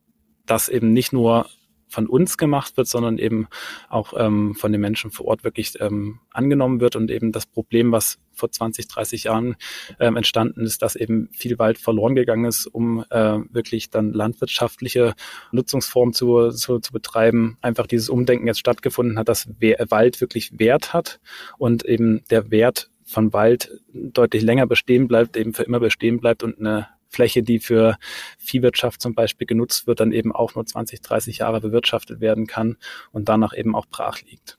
[0.46, 1.48] das eben nicht nur
[1.94, 3.48] von uns gemacht wird, sondern eben
[3.88, 6.96] auch ähm, von den Menschen vor Ort wirklich ähm, angenommen wird.
[6.96, 9.56] Und eben das Problem, was vor 20, 30 Jahren
[10.00, 15.14] ähm, entstanden ist, dass eben viel Wald verloren gegangen ist, um äh, wirklich dann landwirtschaftliche
[15.52, 19.48] Nutzungsformen zu, zu, zu betreiben, einfach dieses Umdenken jetzt stattgefunden hat, dass
[19.90, 21.20] Wald wirklich Wert hat
[21.60, 26.42] und eben der Wert von Wald deutlich länger bestehen bleibt, eben für immer bestehen bleibt
[26.42, 27.98] und eine Fläche, die für
[28.38, 32.78] Viehwirtschaft zum Beispiel genutzt wird, dann eben auch nur 20, 30 Jahre bewirtschaftet werden kann
[33.12, 34.58] und danach eben auch brach liegt.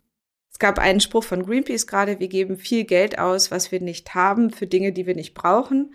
[0.52, 4.14] Es gab einen Spruch von Greenpeace gerade, wir geben viel Geld aus, was wir nicht
[4.14, 5.92] haben, für Dinge, die wir nicht brauchen.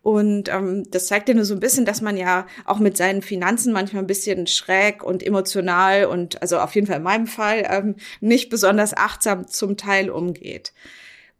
[0.00, 3.20] Und ähm, das zeigt ja nur so ein bisschen, dass man ja auch mit seinen
[3.20, 7.66] Finanzen manchmal ein bisschen schräg und emotional und also auf jeden Fall in meinem Fall
[7.68, 10.72] ähm, nicht besonders achtsam zum Teil umgeht.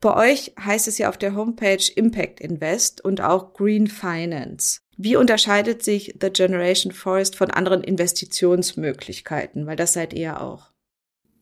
[0.01, 4.81] Bei euch heißt es ja auf der Homepage Impact Invest und auch Green Finance.
[4.97, 9.67] Wie unterscheidet sich The Generation Forest von anderen Investitionsmöglichkeiten?
[9.67, 10.71] Weil das seid ihr auch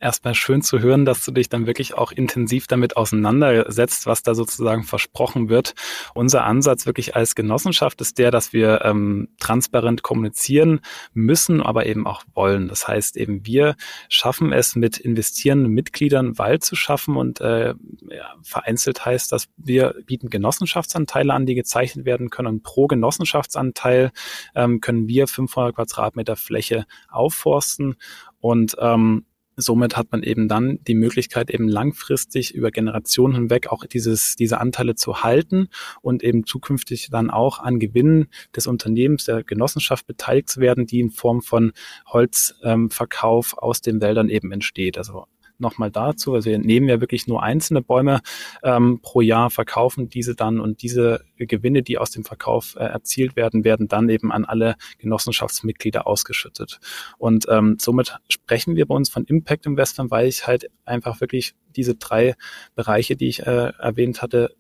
[0.01, 4.35] erstmal schön zu hören, dass du dich dann wirklich auch intensiv damit auseinandersetzt, was da
[4.35, 5.75] sozusagen versprochen wird.
[6.15, 10.81] Unser Ansatz wirklich als Genossenschaft ist der, dass wir ähm, transparent kommunizieren
[11.15, 12.69] müssen, aber eben auch wollen.
[12.69, 13.77] Das heißt eben, wir
[14.09, 17.75] schaffen es mit investierenden Mitgliedern Wald zu schaffen und äh,
[18.11, 24.13] ja, vereinzelt heißt, dass wir bieten Genossenschaftsanteile an, die gezeichnet werden können und pro Genossenschaftsanteil
[24.55, 27.97] ähm, können wir 500 Quadratmeter Fläche aufforsten
[28.41, 29.25] und ähm,
[29.57, 34.61] somit hat man eben dann die Möglichkeit, eben langfristig über Generationen hinweg auch dieses, diese
[34.61, 35.69] Anteile zu halten
[36.03, 41.01] und eben zukünftig dann auch an Gewinnen des Unternehmens, der Genossenschaft beteiligt zu werden, die
[41.01, 41.73] in Form von
[42.07, 44.99] Holzverkauf ähm, aus den Wäldern eben entsteht.
[44.99, 45.27] Also
[45.59, 46.35] nochmal dazu.
[46.35, 48.21] Also wir nehmen ja wirklich nur einzelne Bäume
[48.63, 53.37] ähm, pro Jahr, verkaufen diese dann und diese Gewinne, die aus dem Verkauf äh, erzielt
[53.37, 56.81] werden, werden dann eben an alle Genossenschaftsmitglieder ausgeschüttet.
[57.19, 61.55] Und ähm, somit sprechen wir bei uns von Impact Investment, weil ich halt einfach wirklich
[61.77, 62.35] diese drei
[62.75, 64.55] Bereiche, die ich äh, erwähnt hatte,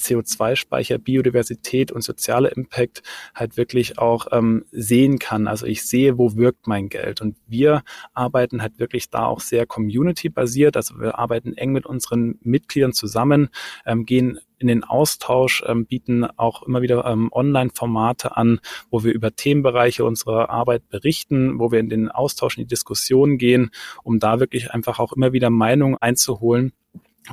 [0.00, 3.02] CO2-Speicher, Biodiversität und soziale Impact
[3.34, 5.46] halt wirklich auch ähm, sehen kann.
[5.46, 7.20] Also ich sehe, wo wirkt mein Geld.
[7.20, 7.82] Und wir
[8.14, 10.76] arbeiten halt wirklich da auch sehr community-basiert.
[10.76, 13.48] Also wir arbeiten eng mit unseren Mitgliedern zusammen,
[13.86, 18.60] ähm, gehen in den Austausch, ähm, bieten auch immer wieder ähm, Online-Formate an,
[18.90, 23.38] wo wir über Themenbereiche unserer Arbeit berichten, wo wir in den Austausch, in die Diskussion
[23.38, 23.70] gehen,
[24.04, 26.72] um da wirklich einfach auch immer wieder Meinungen einzuholen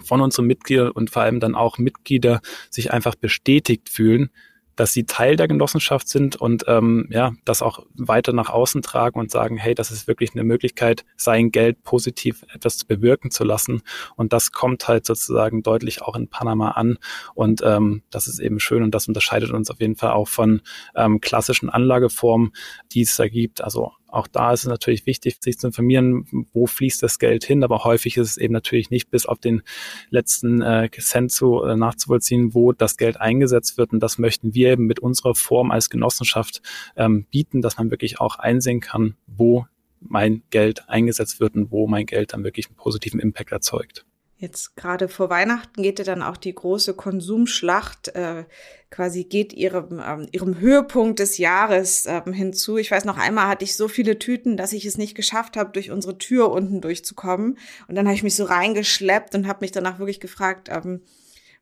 [0.04, 4.30] von unseren Mitgliedern und vor allem dann auch Mitglieder sich einfach bestätigt fühlen,
[4.78, 9.20] dass sie Teil der Genossenschaft sind und ähm, ja, das auch weiter nach außen tragen
[9.20, 13.82] und sagen, hey, das ist wirklich eine Möglichkeit, sein Geld positiv etwas bewirken zu lassen.
[14.16, 17.00] Und das kommt halt sozusagen deutlich auch in Panama an.
[17.34, 20.62] Und ähm, das ist eben schön und das unterscheidet uns auf jeden Fall auch von
[20.96, 22.52] ähm, klassischen Anlageformen,
[22.92, 23.62] die es da gibt.
[23.62, 27.64] Also auch da ist es natürlich wichtig, sich zu informieren, wo fließt das Geld hin,
[27.64, 29.62] aber häufig ist es eben natürlich nicht bis auf den
[30.10, 33.92] letzten äh, Cent zu äh, nachzuvollziehen, wo das Geld eingesetzt wird.
[33.92, 36.62] Und das möchten wir eben mit unserer Form als Genossenschaft
[36.96, 39.66] ähm, bieten, dass man wirklich auch einsehen kann, wo
[40.00, 44.07] mein Geld eingesetzt wird und wo mein Geld dann wirklich einen positiven Impact erzeugt.
[44.40, 48.44] Jetzt gerade vor Weihnachten geht ja dann auch die große Konsumschlacht, äh,
[48.92, 52.78] quasi geht ihrem, ähm, ihrem Höhepunkt des Jahres ähm, hinzu.
[52.78, 55.72] Ich weiß noch einmal hatte ich so viele Tüten, dass ich es nicht geschafft habe,
[55.72, 57.58] durch unsere Tür unten durchzukommen.
[57.88, 61.02] Und dann habe ich mich so reingeschleppt und habe mich danach wirklich gefragt, ähm,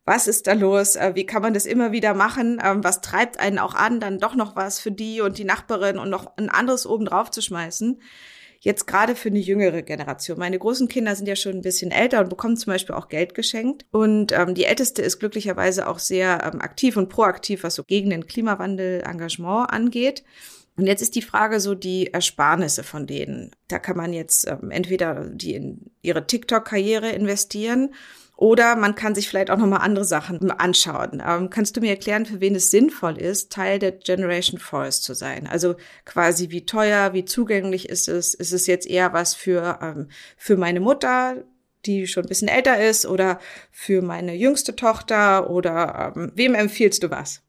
[0.04, 0.98] was ist da los?
[0.98, 2.62] Äh, wie kann man das immer wieder machen?
[2.62, 5.98] Ähm, was treibt einen auch an, dann doch noch was für die und die Nachbarin
[5.98, 8.02] und noch ein anderes oben drauf zu schmeißen?
[8.66, 10.40] Jetzt gerade für eine jüngere Generation.
[10.40, 13.36] Meine großen Kinder sind ja schon ein bisschen älter und bekommen zum Beispiel auch Geld
[13.36, 13.86] geschenkt.
[13.92, 18.10] Und ähm, die älteste ist glücklicherweise auch sehr ähm, aktiv und proaktiv, was so gegen
[18.10, 20.24] den Klimawandel Engagement angeht.
[20.78, 23.52] Und jetzt ist die Frage so die Ersparnisse von denen.
[23.68, 27.94] Da kann man jetzt ähm, entweder die in ihre TikTok-Karriere investieren
[28.38, 31.24] oder man kann sich vielleicht auch nochmal andere Sachen anschauen.
[31.26, 35.14] Ähm, kannst du mir erklären, für wen es sinnvoll ist, Teil der Generation Forest zu
[35.14, 35.48] sein?
[35.48, 38.34] Also quasi wie teuer, wie zugänglich ist es?
[38.34, 41.44] Ist es jetzt eher was für, ähm, für meine Mutter,
[41.86, 43.40] die schon ein bisschen älter ist oder
[43.72, 47.45] für meine jüngste Tochter oder ähm, wem empfiehlst du was?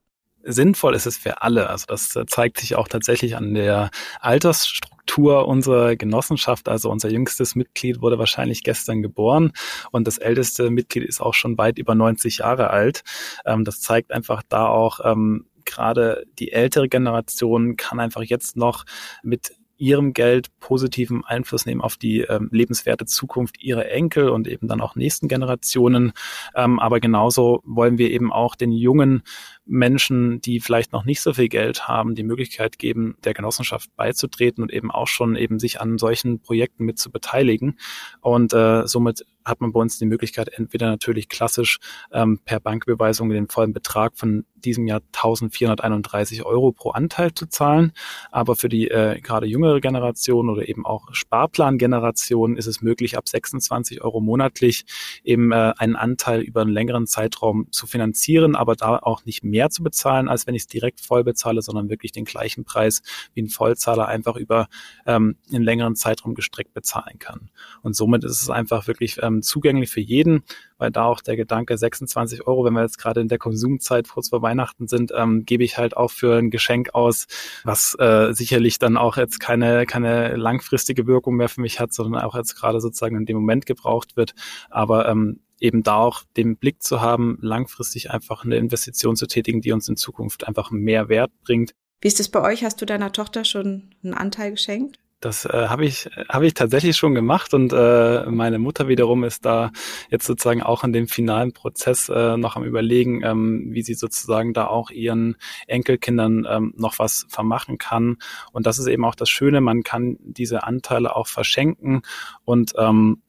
[0.47, 1.69] Sinnvoll ist es für alle.
[1.69, 6.69] Also das äh, zeigt sich auch tatsächlich an der Altersstruktur unserer Genossenschaft.
[6.69, 9.53] Also unser jüngstes Mitglied wurde wahrscheinlich gestern geboren
[9.91, 13.03] und das älteste Mitglied ist auch schon weit über 90 Jahre alt.
[13.45, 18.85] Ähm, das zeigt einfach da auch, ähm, gerade die ältere Generation kann einfach jetzt noch
[19.23, 24.69] mit ihrem Geld positiven Einfluss nehmen auf die ähm, lebenswerte Zukunft ihrer Enkel und eben
[24.69, 26.13] dann auch nächsten Generationen.
[26.55, 29.23] Ähm, aber genauso wollen wir eben auch den jungen
[29.65, 34.63] Menschen, die vielleicht noch nicht so viel Geld haben, die Möglichkeit geben, der Genossenschaft beizutreten
[34.63, 37.79] und eben auch schon eben sich an solchen Projekten mit zu beteiligen.
[38.21, 41.79] Und äh, somit hat man bei uns die Möglichkeit, entweder natürlich klassisch
[42.13, 47.93] ähm, per Bankbeweisung den vollen Betrag von diesem Jahr 1431 Euro pro Anteil zu zahlen.
[48.31, 53.29] Aber für die äh, gerade jüngere Generation oder eben auch Sparplangeneration ist es möglich, ab
[53.29, 54.85] 26 Euro monatlich
[55.25, 59.57] eben äh, einen Anteil über einen längeren Zeitraum zu finanzieren, aber da auch nicht mehr
[59.57, 63.01] mehr zu bezahlen, als wenn ich es direkt voll bezahle, sondern wirklich den gleichen Preis
[63.33, 64.69] wie ein Vollzahler einfach über
[65.07, 67.51] ähm, einen längeren Zeitraum gestreckt bezahlen kann.
[67.81, 70.43] Und somit ist es einfach wirklich ähm, zugänglich für jeden,
[70.79, 74.29] weil da auch der Gedanke 26 Euro, wenn wir jetzt gerade in der Konsumzeit kurz
[74.31, 77.27] vor Weihnachten sind, ähm, gebe ich halt auch für ein Geschenk aus,
[77.65, 82.23] was äh, sicherlich dann auch jetzt keine, keine langfristige Wirkung mehr für mich hat, sondern
[82.23, 84.35] auch jetzt gerade sozusagen in dem Moment gebraucht wird.
[84.71, 89.61] Aber ähm, eben da auch den Blick zu haben, langfristig einfach eine Investition zu tätigen,
[89.61, 91.75] die uns in Zukunft einfach mehr Wert bringt.
[92.01, 92.65] Wie ist es bei euch?
[92.65, 94.99] Hast du deiner Tochter schon einen Anteil geschenkt?
[95.21, 99.47] Das äh, habe ich, hab ich tatsächlich schon gemacht und äh, meine Mutter wiederum ist
[99.47, 99.71] da
[100.11, 104.53] jetzt sozusagen auch in dem finalen Prozess äh, noch am Überlegen, ähm, wie sie sozusagen
[104.53, 105.37] da auch ihren
[105.69, 108.19] Enkelkindern ähm, noch was vermachen kann.
[108.53, 112.03] Und das ist eben auch das Schöne, man kann diese Anteile auch verschenken
[112.45, 113.23] und ähm,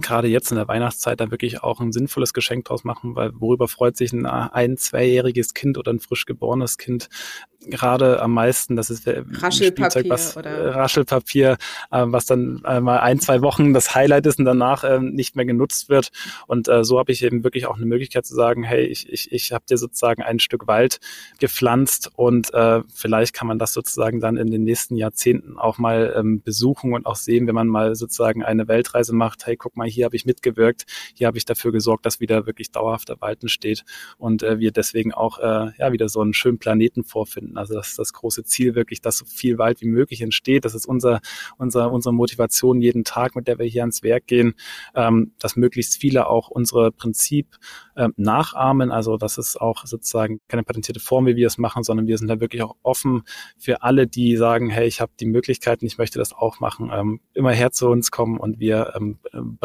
[0.00, 3.68] gerade jetzt in der Weihnachtszeit da wirklich auch ein sinnvolles Geschenk draus machen, weil worüber
[3.68, 7.08] freut sich ein ein-, zweijähriges Kind oder ein frisch geborenes Kind
[7.66, 10.50] gerade am meisten, das ist Raschelpapier, was, oder?
[10.50, 11.56] Äh, Raschelpapier,
[11.90, 15.34] äh, was dann äh, mal ein, zwei Wochen das Highlight ist und danach äh, nicht
[15.34, 16.10] mehr genutzt wird.
[16.46, 19.32] Und äh, so habe ich eben wirklich auch eine Möglichkeit zu sagen, hey, ich, ich,
[19.32, 21.00] ich habe dir sozusagen ein Stück Wald
[21.40, 26.14] gepflanzt und äh, vielleicht kann man das sozusagen dann in den nächsten Jahrzehnten auch mal
[26.16, 29.87] ähm, besuchen und auch sehen, wenn man mal sozusagen eine Weltreise macht, hey, guck mal,
[29.88, 33.84] hier habe ich mitgewirkt, hier habe ich dafür gesorgt, dass wieder wirklich dauerhafter Wald entsteht
[34.18, 37.58] und äh, wir deswegen auch äh, ja wieder so einen schönen Planeten vorfinden finden.
[37.58, 40.64] Also das ist das große Ziel wirklich, dass so viel Wald wie möglich entsteht.
[40.64, 41.20] Das ist unser,
[41.56, 44.54] unser, unsere Motivation jeden Tag, mit der wir hier ans Werk gehen,
[44.94, 47.56] ähm, dass möglichst viele auch unsere Prinzip
[47.96, 48.90] äh, nachahmen.
[48.90, 52.28] Also das ist auch sozusagen keine patentierte Form, wie wir es machen, sondern wir sind
[52.28, 53.22] da wirklich auch offen
[53.58, 57.20] für alle, die sagen, hey, ich habe die Möglichkeiten, ich möchte das auch machen, ähm,
[57.34, 59.18] immer her zu uns kommen und wir ähm,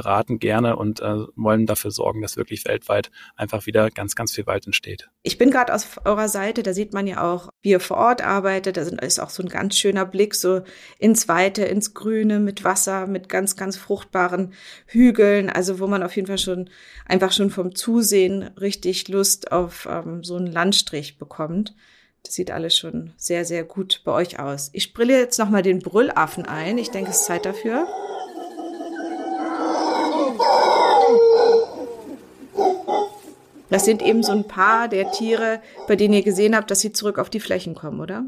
[0.04, 4.46] beraten gerne und äh, wollen dafür sorgen, dass wirklich weltweit einfach wieder ganz, ganz viel
[4.46, 5.10] Wald entsteht.
[5.24, 8.22] Ich bin gerade auf eurer Seite, da sieht man ja auch, wie ihr vor Ort
[8.22, 8.78] arbeitet.
[8.78, 10.62] Da ist auch so ein ganz schöner Blick so
[11.00, 14.54] ins Weite, ins Grüne mit Wasser, mit ganz, ganz fruchtbaren
[14.88, 15.50] Hügeln.
[15.50, 16.70] Also wo man auf jeden Fall schon
[17.06, 21.76] einfach schon vom Zusehen richtig Lust auf ähm, so einen Landstrich bekommt.
[22.24, 24.70] Das sieht alles schon sehr, sehr gut bei euch aus.
[24.74, 26.78] Ich sprille jetzt nochmal den Brüllaffen ein.
[26.78, 27.86] Ich denke, es ist Zeit dafür.
[33.74, 36.92] Das sind eben so ein paar der Tiere, bei denen ihr gesehen habt, dass sie
[36.92, 38.26] zurück auf die Flächen kommen, oder?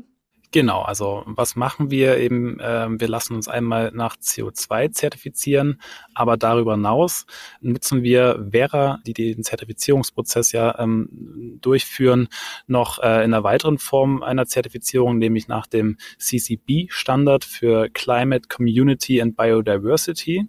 [0.56, 2.62] Genau, also was machen wir eben?
[2.62, 5.82] Äh, wir lassen uns einmal nach CO2 zertifizieren,
[6.14, 7.26] aber darüber hinaus
[7.60, 12.30] nutzen wir Vera, die den Zertifizierungsprozess ja ähm, durchführen,
[12.68, 19.22] noch äh, in einer weiteren Form einer Zertifizierung, nämlich nach dem CCB-Standard für Climate, Community
[19.22, 20.48] and Biodiversity.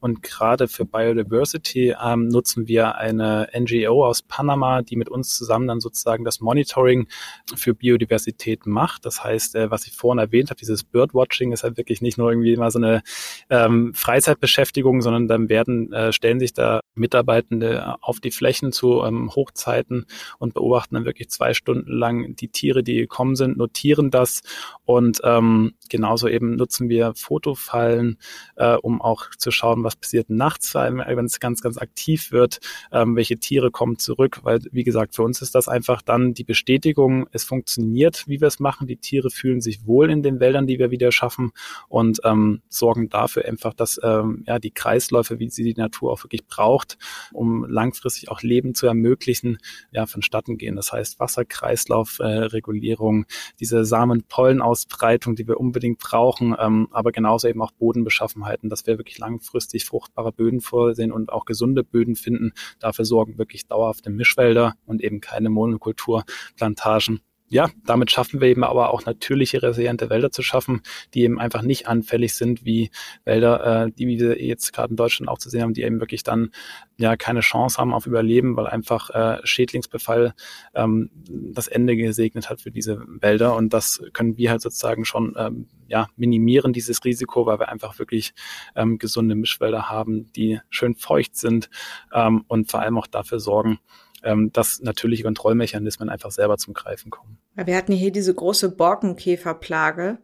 [0.00, 5.66] Und gerade für Biodiversity ähm, nutzen wir eine NGO aus Panama, die mit uns zusammen
[5.66, 7.08] dann sozusagen das Monitoring
[7.54, 9.06] für Biodiversität macht.
[9.06, 12.18] Das heißt, ist, äh, was ich vorhin erwähnt habe, dieses Birdwatching ist halt wirklich nicht
[12.18, 13.02] nur irgendwie mal so eine
[13.50, 19.30] ähm, Freizeitbeschäftigung, sondern dann werden, äh, stellen sich da Mitarbeitende auf die Flächen zu ähm,
[19.34, 20.06] Hochzeiten
[20.38, 24.40] und beobachten dann wirklich zwei Stunden lang die Tiere, die gekommen sind, notieren das
[24.84, 28.18] und ähm, genauso eben nutzen wir Fotofallen,
[28.56, 32.58] äh, um auch zu schauen, was passiert nachts, wenn es ganz, ganz aktiv wird,
[32.92, 36.44] ähm, welche Tiere kommen zurück, weil wie gesagt, für uns ist das einfach dann die
[36.44, 40.66] Bestätigung, es funktioniert, wie wir es machen, die Tiere fühlen sich wohl in den Wäldern,
[40.66, 41.52] die wir wieder schaffen
[41.88, 46.24] und ähm, sorgen dafür einfach, dass ähm, ja die Kreisläufe, wie sie die Natur auch
[46.24, 46.98] wirklich braucht,
[47.32, 49.58] um langfristig auch Leben zu ermöglichen,
[49.92, 50.76] ja vonstatten gehen.
[50.76, 53.26] Das heißt Wasserkreislaufregulierung, äh,
[53.60, 59.18] diese Samenpollenausbreitung, die wir unbedingt brauchen, ähm, aber genauso eben auch Bodenbeschaffenheiten, dass wir wirklich
[59.18, 62.52] langfristig fruchtbare Böden vorsehen und auch gesunde Böden finden.
[62.78, 68.90] Dafür sorgen wirklich dauerhafte Mischwälder und eben keine Monokulturplantagen ja, damit schaffen wir eben aber
[68.90, 70.82] auch natürliche, resiliente Wälder zu schaffen,
[71.14, 72.90] die eben einfach nicht anfällig sind wie
[73.24, 76.24] Wälder, äh, die wir jetzt gerade in Deutschland auch zu sehen haben, die eben wirklich
[76.24, 76.50] dann
[76.96, 80.34] ja keine Chance haben auf Überleben, weil einfach äh, Schädlingsbefall
[80.74, 83.54] ähm, das Ende gesegnet hat für diese Wälder.
[83.54, 87.98] Und das können wir halt sozusagen schon ähm, ja, minimieren, dieses Risiko, weil wir einfach
[88.00, 88.34] wirklich
[88.74, 91.70] ähm, gesunde Mischwälder haben, die schön feucht sind
[92.12, 93.78] ähm, und vor allem auch dafür sorgen,
[94.22, 97.38] ähm, dass natürliche Kontrollmechanismen einfach selber zum Greifen kommen.
[97.54, 100.18] Wir hatten hier diese große Borkenkäferplage.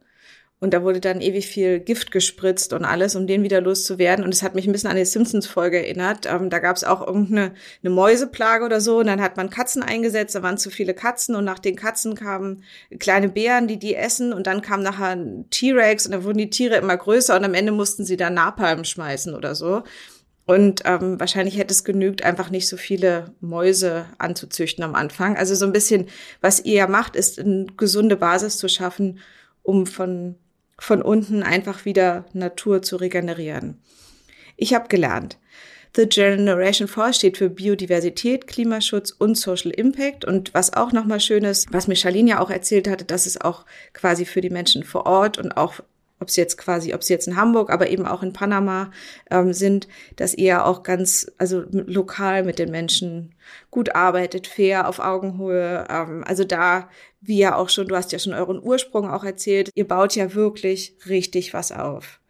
[0.62, 4.24] Und da wurde dann ewig viel Gift gespritzt und alles, um den wieder loszuwerden.
[4.24, 6.24] Und es hat mich ein bisschen an die Simpsons-Folge erinnert.
[6.26, 8.98] Ähm, da gab es auch irgendeine eine Mäuseplage oder so.
[9.00, 10.36] Und dann hat man Katzen eingesetzt.
[10.36, 11.34] Da waren zu viele Katzen.
[11.34, 12.62] Und nach den Katzen kamen
[13.00, 14.32] kleine Bären, die die essen.
[14.32, 16.06] Und dann kam nachher ein T-Rex.
[16.06, 17.34] Und da wurden die Tiere immer größer.
[17.36, 19.82] Und am Ende mussten sie dann Napalm schmeißen oder so.
[20.44, 25.36] Und ähm, wahrscheinlich hätte es genügt, einfach nicht so viele Mäuse anzuzüchten am Anfang.
[25.36, 26.08] Also so ein bisschen,
[26.40, 29.20] was ihr ja macht, ist eine gesunde Basis zu schaffen,
[29.62, 30.34] um von,
[30.78, 33.80] von unten einfach wieder Natur zu regenerieren.
[34.56, 35.38] Ich habe gelernt.
[35.94, 40.24] The Generation 4 steht für Biodiversität, Klimaschutz und Social Impact.
[40.24, 43.40] Und was auch nochmal schön ist, was mir Charlene ja auch erzählt hatte, dass es
[43.40, 45.80] auch quasi für die Menschen vor Ort und auch
[46.22, 48.90] ob sie jetzt quasi, ob sie jetzt in Hamburg, aber eben auch in Panama
[49.30, 53.34] ähm, sind, dass ihr auch ganz, also lokal mit den Menschen
[53.70, 55.86] gut arbeitet, fair, auf Augenhöhe.
[55.90, 56.88] Ähm, also da,
[57.20, 60.34] wie ja auch schon, du hast ja schon euren Ursprung auch erzählt, ihr baut ja
[60.34, 62.22] wirklich richtig was auf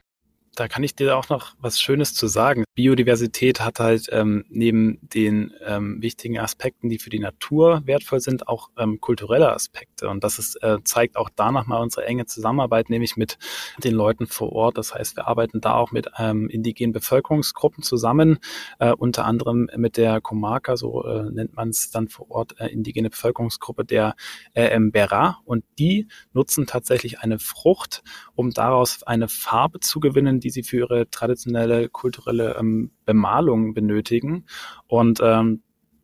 [0.55, 2.65] da kann ich dir auch noch was Schönes zu sagen.
[2.75, 8.49] Biodiversität hat halt ähm, neben den ähm, wichtigen Aspekten, die für die Natur wertvoll sind,
[8.49, 9.92] auch ähm, kulturelle Aspekte.
[10.09, 13.39] Und das ist, äh, zeigt auch da nochmal unsere enge Zusammenarbeit, nämlich mit
[13.83, 14.79] den Leuten vor Ort.
[14.79, 18.39] Das heißt, wir arbeiten da auch mit ähm, indigenen Bevölkerungsgruppen zusammen,
[18.79, 22.69] äh, unter anderem mit der Comarca, so äh, nennt man es dann vor Ort, äh,
[22.69, 24.15] indigene Bevölkerungsgruppe der
[24.55, 25.39] äh, Mbera.
[25.45, 28.03] Und die nutzen tatsächlich eine Frucht,
[28.35, 34.47] um daraus eine Farbe zu gewinnen, die sie für ihre traditionelle kulturelle ähm, Bemalung benötigen.
[34.87, 35.63] Und ähm,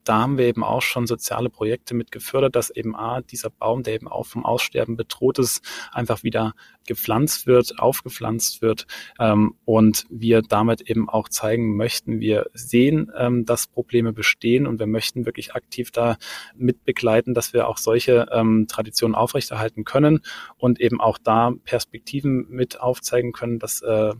[0.08, 3.82] da haben wir eben auch schon soziale Projekte mit gefördert, dass eben A, dieser Baum,
[3.82, 6.54] der eben auch vom Aussterben bedroht ist, einfach wieder
[6.86, 8.86] gepflanzt wird, aufgepflanzt wird.
[9.20, 14.78] Ähm, und wir damit eben auch zeigen möchten, wir sehen, ähm, dass Probleme bestehen und
[14.78, 16.16] wir möchten wirklich aktiv da
[16.56, 20.20] mitbegleiten, dass wir auch solche ähm, Traditionen aufrechterhalten können
[20.56, 24.14] und eben auch da Perspektiven mit aufzeigen können, dass äh,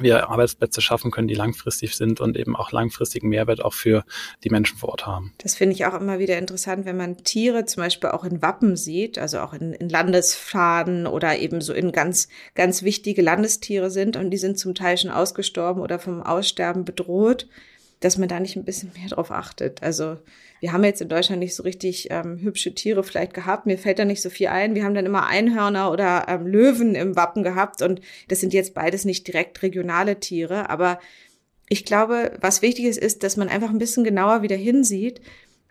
[0.00, 4.04] wir Arbeitsplätze schaffen können, die langfristig sind und eben auch langfristigen Mehrwert auch für
[4.44, 5.32] die Menschen vor Ort haben.
[5.38, 8.76] Das finde ich auch immer wieder interessant, wenn man Tiere zum Beispiel auch in Wappen
[8.76, 14.16] sieht, also auch in, in Landesfahnen oder eben so in ganz, ganz wichtige Landestiere sind
[14.16, 17.48] und die sind zum Teil schon ausgestorben oder vom Aussterben bedroht
[18.00, 19.82] dass man da nicht ein bisschen mehr drauf achtet.
[19.82, 20.18] Also
[20.60, 23.66] wir haben jetzt in Deutschland nicht so richtig ähm, hübsche Tiere vielleicht gehabt.
[23.66, 24.74] Mir fällt da nicht so viel ein.
[24.74, 28.74] Wir haben dann immer Einhörner oder ähm, Löwen im Wappen gehabt und das sind jetzt
[28.74, 30.68] beides nicht direkt regionale Tiere.
[30.70, 30.98] Aber
[31.68, 35.20] ich glaube, was wichtig ist, ist, dass man einfach ein bisschen genauer wieder hinsieht,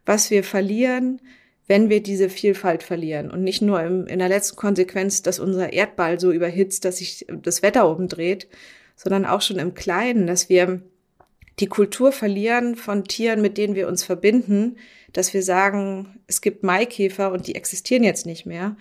[0.05, 1.21] was wir verlieren,
[1.67, 5.73] wenn wir diese Vielfalt verlieren und nicht nur im, in der letzten Konsequenz, dass unser
[5.73, 8.47] Erdball so überhitzt, dass sich das Wetter oben dreht,
[8.95, 10.81] sondern auch schon im Kleinen, dass wir
[11.59, 14.77] die Kultur verlieren von Tieren, mit denen wir uns verbinden,
[15.13, 18.77] dass wir sagen, es gibt Maikäfer und die existieren jetzt nicht mehr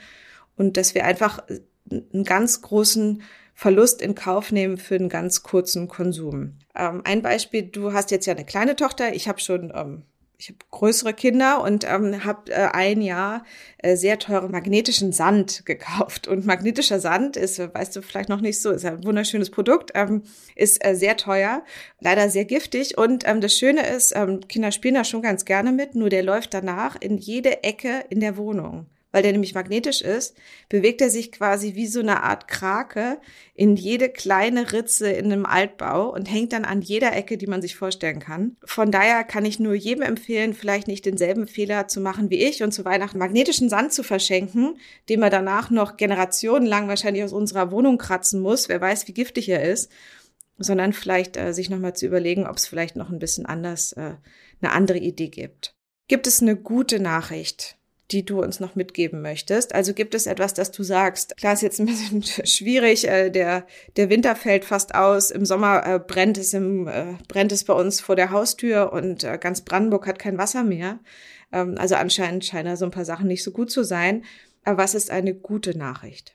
[0.56, 1.42] und dass wir einfach
[1.90, 3.22] einen ganz großen
[3.54, 6.58] Verlust in Kauf nehmen für einen ganz kurzen Konsum.
[6.74, 10.02] Ähm, ein Beispiel, du hast jetzt ja eine kleine Tochter, ich habe schon ähm,
[10.38, 13.44] ich habe größere Kinder und ähm, habe äh, ein Jahr
[13.78, 16.28] äh, sehr teuren magnetischen Sand gekauft.
[16.28, 20.22] Und magnetischer Sand ist, weißt du vielleicht noch nicht so, ist ein wunderschönes Produkt, ähm,
[20.54, 21.62] ist äh, sehr teuer,
[22.00, 22.98] leider sehr giftig.
[22.98, 26.22] Und ähm, das Schöne ist, ähm, Kinder spielen da schon ganz gerne mit, nur der
[26.22, 28.86] läuft danach in jede Ecke in der Wohnung
[29.16, 30.36] weil der nämlich magnetisch ist,
[30.68, 33.18] bewegt er sich quasi wie so eine Art Krake
[33.54, 37.62] in jede kleine Ritze in einem Altbau und hängt dann an jeder Ecke, die man
[37.62, 38.58] sich vorstellen kann.
[38.66, 42.62] Von daher kann ich nur jedem empfehlen, vielleicht nicht denselben Fehler zu machen wie ich
[42.62, 44.76] und zu Weihnachten magnetischen Sand zu verschenken,
[45.08, 48.68] den man danach noch generationenlang wahrscheinlich aus unserer Wohnung kratzen muss.
[48.68, 49.90] Wer weiß, wie giftig er ist
[50.58, 54.16] sondern vielleicht äh, sich nochmal zu überlegen, ob es vielleicht noch ein bisschen anders äh,
[54.60, 55.74] eine andere Idee gibt.
[56.08, 57.75] Gibt es eine gute Nachricht?
[58.10, 59.74] Die du uns noch mitgeben möchtest?
[59.74, 61.36] Also gibt es etwas, das du sagst?
[61.36, 63.08] Klar ist jetzt ein bisschen schwierig.
[63.08, 65.30] Äh, der, der Winter fällt fast aus.
[65.30, 69.26] Im Sommer äh, brennt es im, äh, brennt es bei uns vor der Haustür und
[69.40, 71.00] ganz Brandenburg hat kein Wasser mehr.
[71.52, 74.24] Ähm, also anscheinend scheinen so ein paar Sachen nicht so gut zu sein.
[74.64, 76.34] Aber was ist eine gute Nachricht?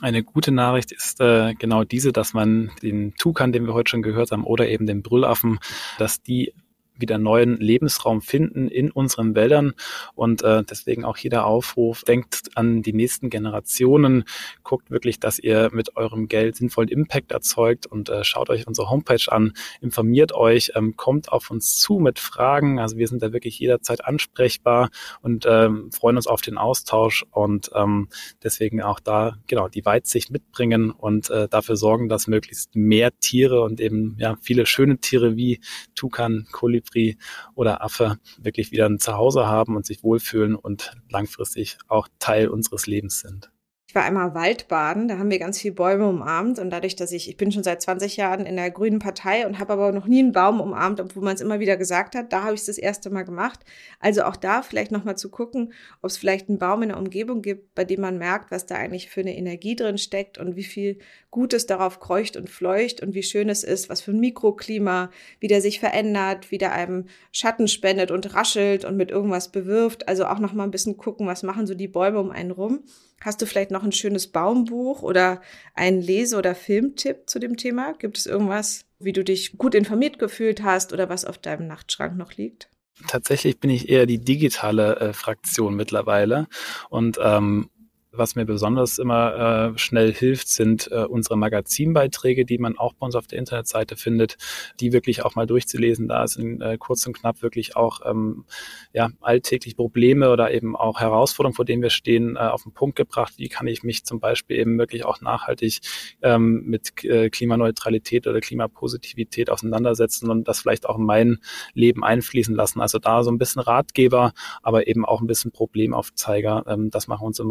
[0.00, 4.02] Eine gute Nachricht ist äh, genau diese, dass man den Tukan, den wir heute schon
[4.02, 5.58] gehört haben, oder eben den Brüllaffen,
[5.98, 6.54] dass die
[7.02, 9.74] wieder neuen Lebensraum finden in unseren Wäldern.
[10.14, 14.24] Und äh, deswegen auch jeder Aufruf, denkt an die nächsten Generationen,
[14.62, 18.88] guckt wirklich, dass ihr mit eurem Geld sinnvollen Impact erzeugt und äh, schaut euch unsere
[18.88, 22.78] Homepage an, informiert euch, ähm, kommt auf uns zu mit Fragen.
[22.78, 24.88] Also wir sind da wirklich jederzeit ansprechbar
[25.20, 28.08] und ähm, freuen uns auf den Austausch und ähm,
[28.42, 33.62] deswegen auch da genau die Weitsicht mitbringen und äh, dafür sorgen, dass möglichst mehr Tiere
[33.62, 35.60] und eben ja viele schöne Tiere wie
[35.94, 37.16] Tukan, Kolibri, Kolibri
[37.54, 42.86] oder Affe wirklich wieder ein Zuhause haben und sich wohlfühlen und langfristig auch Teil unseres
[42.86, 43.50] Lebens sind.
[43.92, 47.28] Ich war einmal Waldbaden, da haben wir ganz viele Bäume umarmt und dadurch, dass ich,
[47.28, 50.20] ich bin schon seit 20 Jahren in der Grünen Partei und habe aber noch nie
[50.20, 52.78] einen Baum umarmt, obwohl man es immer wieder gesagt hat, da habe ich es das
[52.78, 53.60] erste Mal gemacht.
[54.00, 57.42] Also auch da vielleicht nochmal zu gucken, ob es vielleicht einen Baum in der Umgebung
[57.42, 60.64] gibt, bei dem man merkt, was da eigentlich für eine Energie drin steckt und wie
[60.64, 60.98] viel
[61.30, 65.48] Gutes darauf kreucht und fleucht und wie schön es ist, was für ein Mikroklima, wie
[65.48, 70.08] der sich verändert, wie der einem Schatten spendet und raschelt und mit irgendwas bewirft.
[70.08, 72.84] Also auch nochmal ein bisschen gucken, was machen so die Bäume um einen rum.
[73.24, 75.40] Hast du vielleicht noch ein schönes Baumbuch oder
[75.74, 77.94] einen Lese- oder Filmtipp zu dem Thema?
[77.94, 82.16] Gibt es irgendwas, wie du dich gut informiert gefühlt hast oder was auf deinem Nachtschrank
[82.16, 82.68] noch liegt?
[83.06, 86.46] Tatsächlich bin ich eher die digitale äh, Fraktion mittlerweile
[86.90, 87.70] und ähm,
[88.12, 93.06] was mir besonders immer äh, schnell hilft, sind äh, unsere Magazinbeiträge, die man auch bei
[93.06, 94.36] uns auf der Internetseite findet,
[94.80, 96.08] die wirklich auch mal durchzulesen.
[96.08, 98.44] Da sind äh, kurz und knapp wirklich auch ähm,
[98.92, 102.96] ja, alltäglich Probleme oder eben auch Herausforderungen, vor denen wir stehen, äh, auf den Punkt
[102.96, 103.34] gebracht.
[103.38, 105.80] Wie kann ich mich zum Beispiel eben wirklich auch nachhaltig
[106.20, 111.38] ähm, mit äh, Klimaneutralität oder Klimapositivität auseinandersetzen und das vielleicht auch in mein
[111.72, 112.80] Leben einfließen lassen.
[112.82, 116.64] Also da so ein bisschen Ratgeber, aber eben auch ein bisschen Problemaufzeiger.
[116.68, 117.48] Ähm, das machen unsere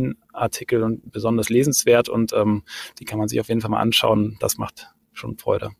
[0.00, 2.62] Magazine Magazinartikel und besonders lesenswert und ähm,
[2.98, 4.36] die kann man sich auf jeden Fall mal anschauen.
[4.40, 5.70] Das macht schon Freude.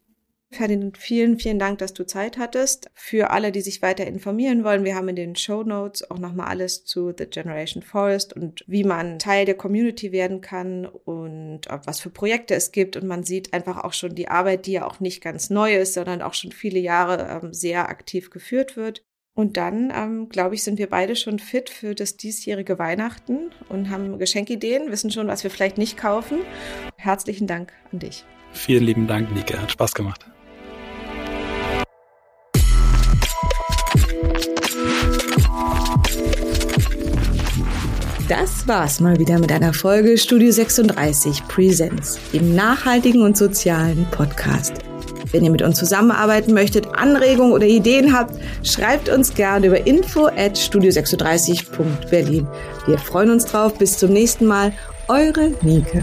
[0.53, 2.91] Ferdinand, vielen, vielen Dank, dass du Zeit hattest.
[2.95, 6.49] Für alle, die sich weiter informieren wollen, wir haben in den Show Notes auch nochmal
[6.49, 12.01] alles zu The Generation Forest und wie man Teil der Community werden kann und was
[12.01, 12.97] für Projekte es gibt.
[12.97, 15.95] Und man sieht einfach auch schon die Arbeit, die ja auch nicht ganz neu ist,
[15.95, 19.05] sondern auch schon viele Jahre ähm, sehr aktiv geführt wird.
[19.35, 23.89] Und dann, ähm, glaube ich, sind wir beide schon fit für das diesjährige Weihnachten und
[23.89, 26.41] haben Geschenkideen, wissen schon, was wir vielleicht nicht kaufen.
[26.97, 28.25] Herzlichen Dank an dich.
[28.53, 29.57] Vielen lieben Dank, Nike.
[29.57, 30.27] Hat Spaß gemacht.
[38.29, 44.90] Das war's mal wieder mit einer Folge Studio 36 Presents, dem nachhaltigen und sozialen Podcast.
[45.33, 50.27] Wenn ihr mit uns zusammenarbeiten möchtet, Anregungen oder Ideen habt, schreibt uns gerne über info
[50.27, 52.47] at studio36.berlin.
[52.87, 53.79] Wir freuen uns drauf.
[53.79, 54.73] Bis zum nächsten Mal.
[55.09, 56.03] Eure Nike.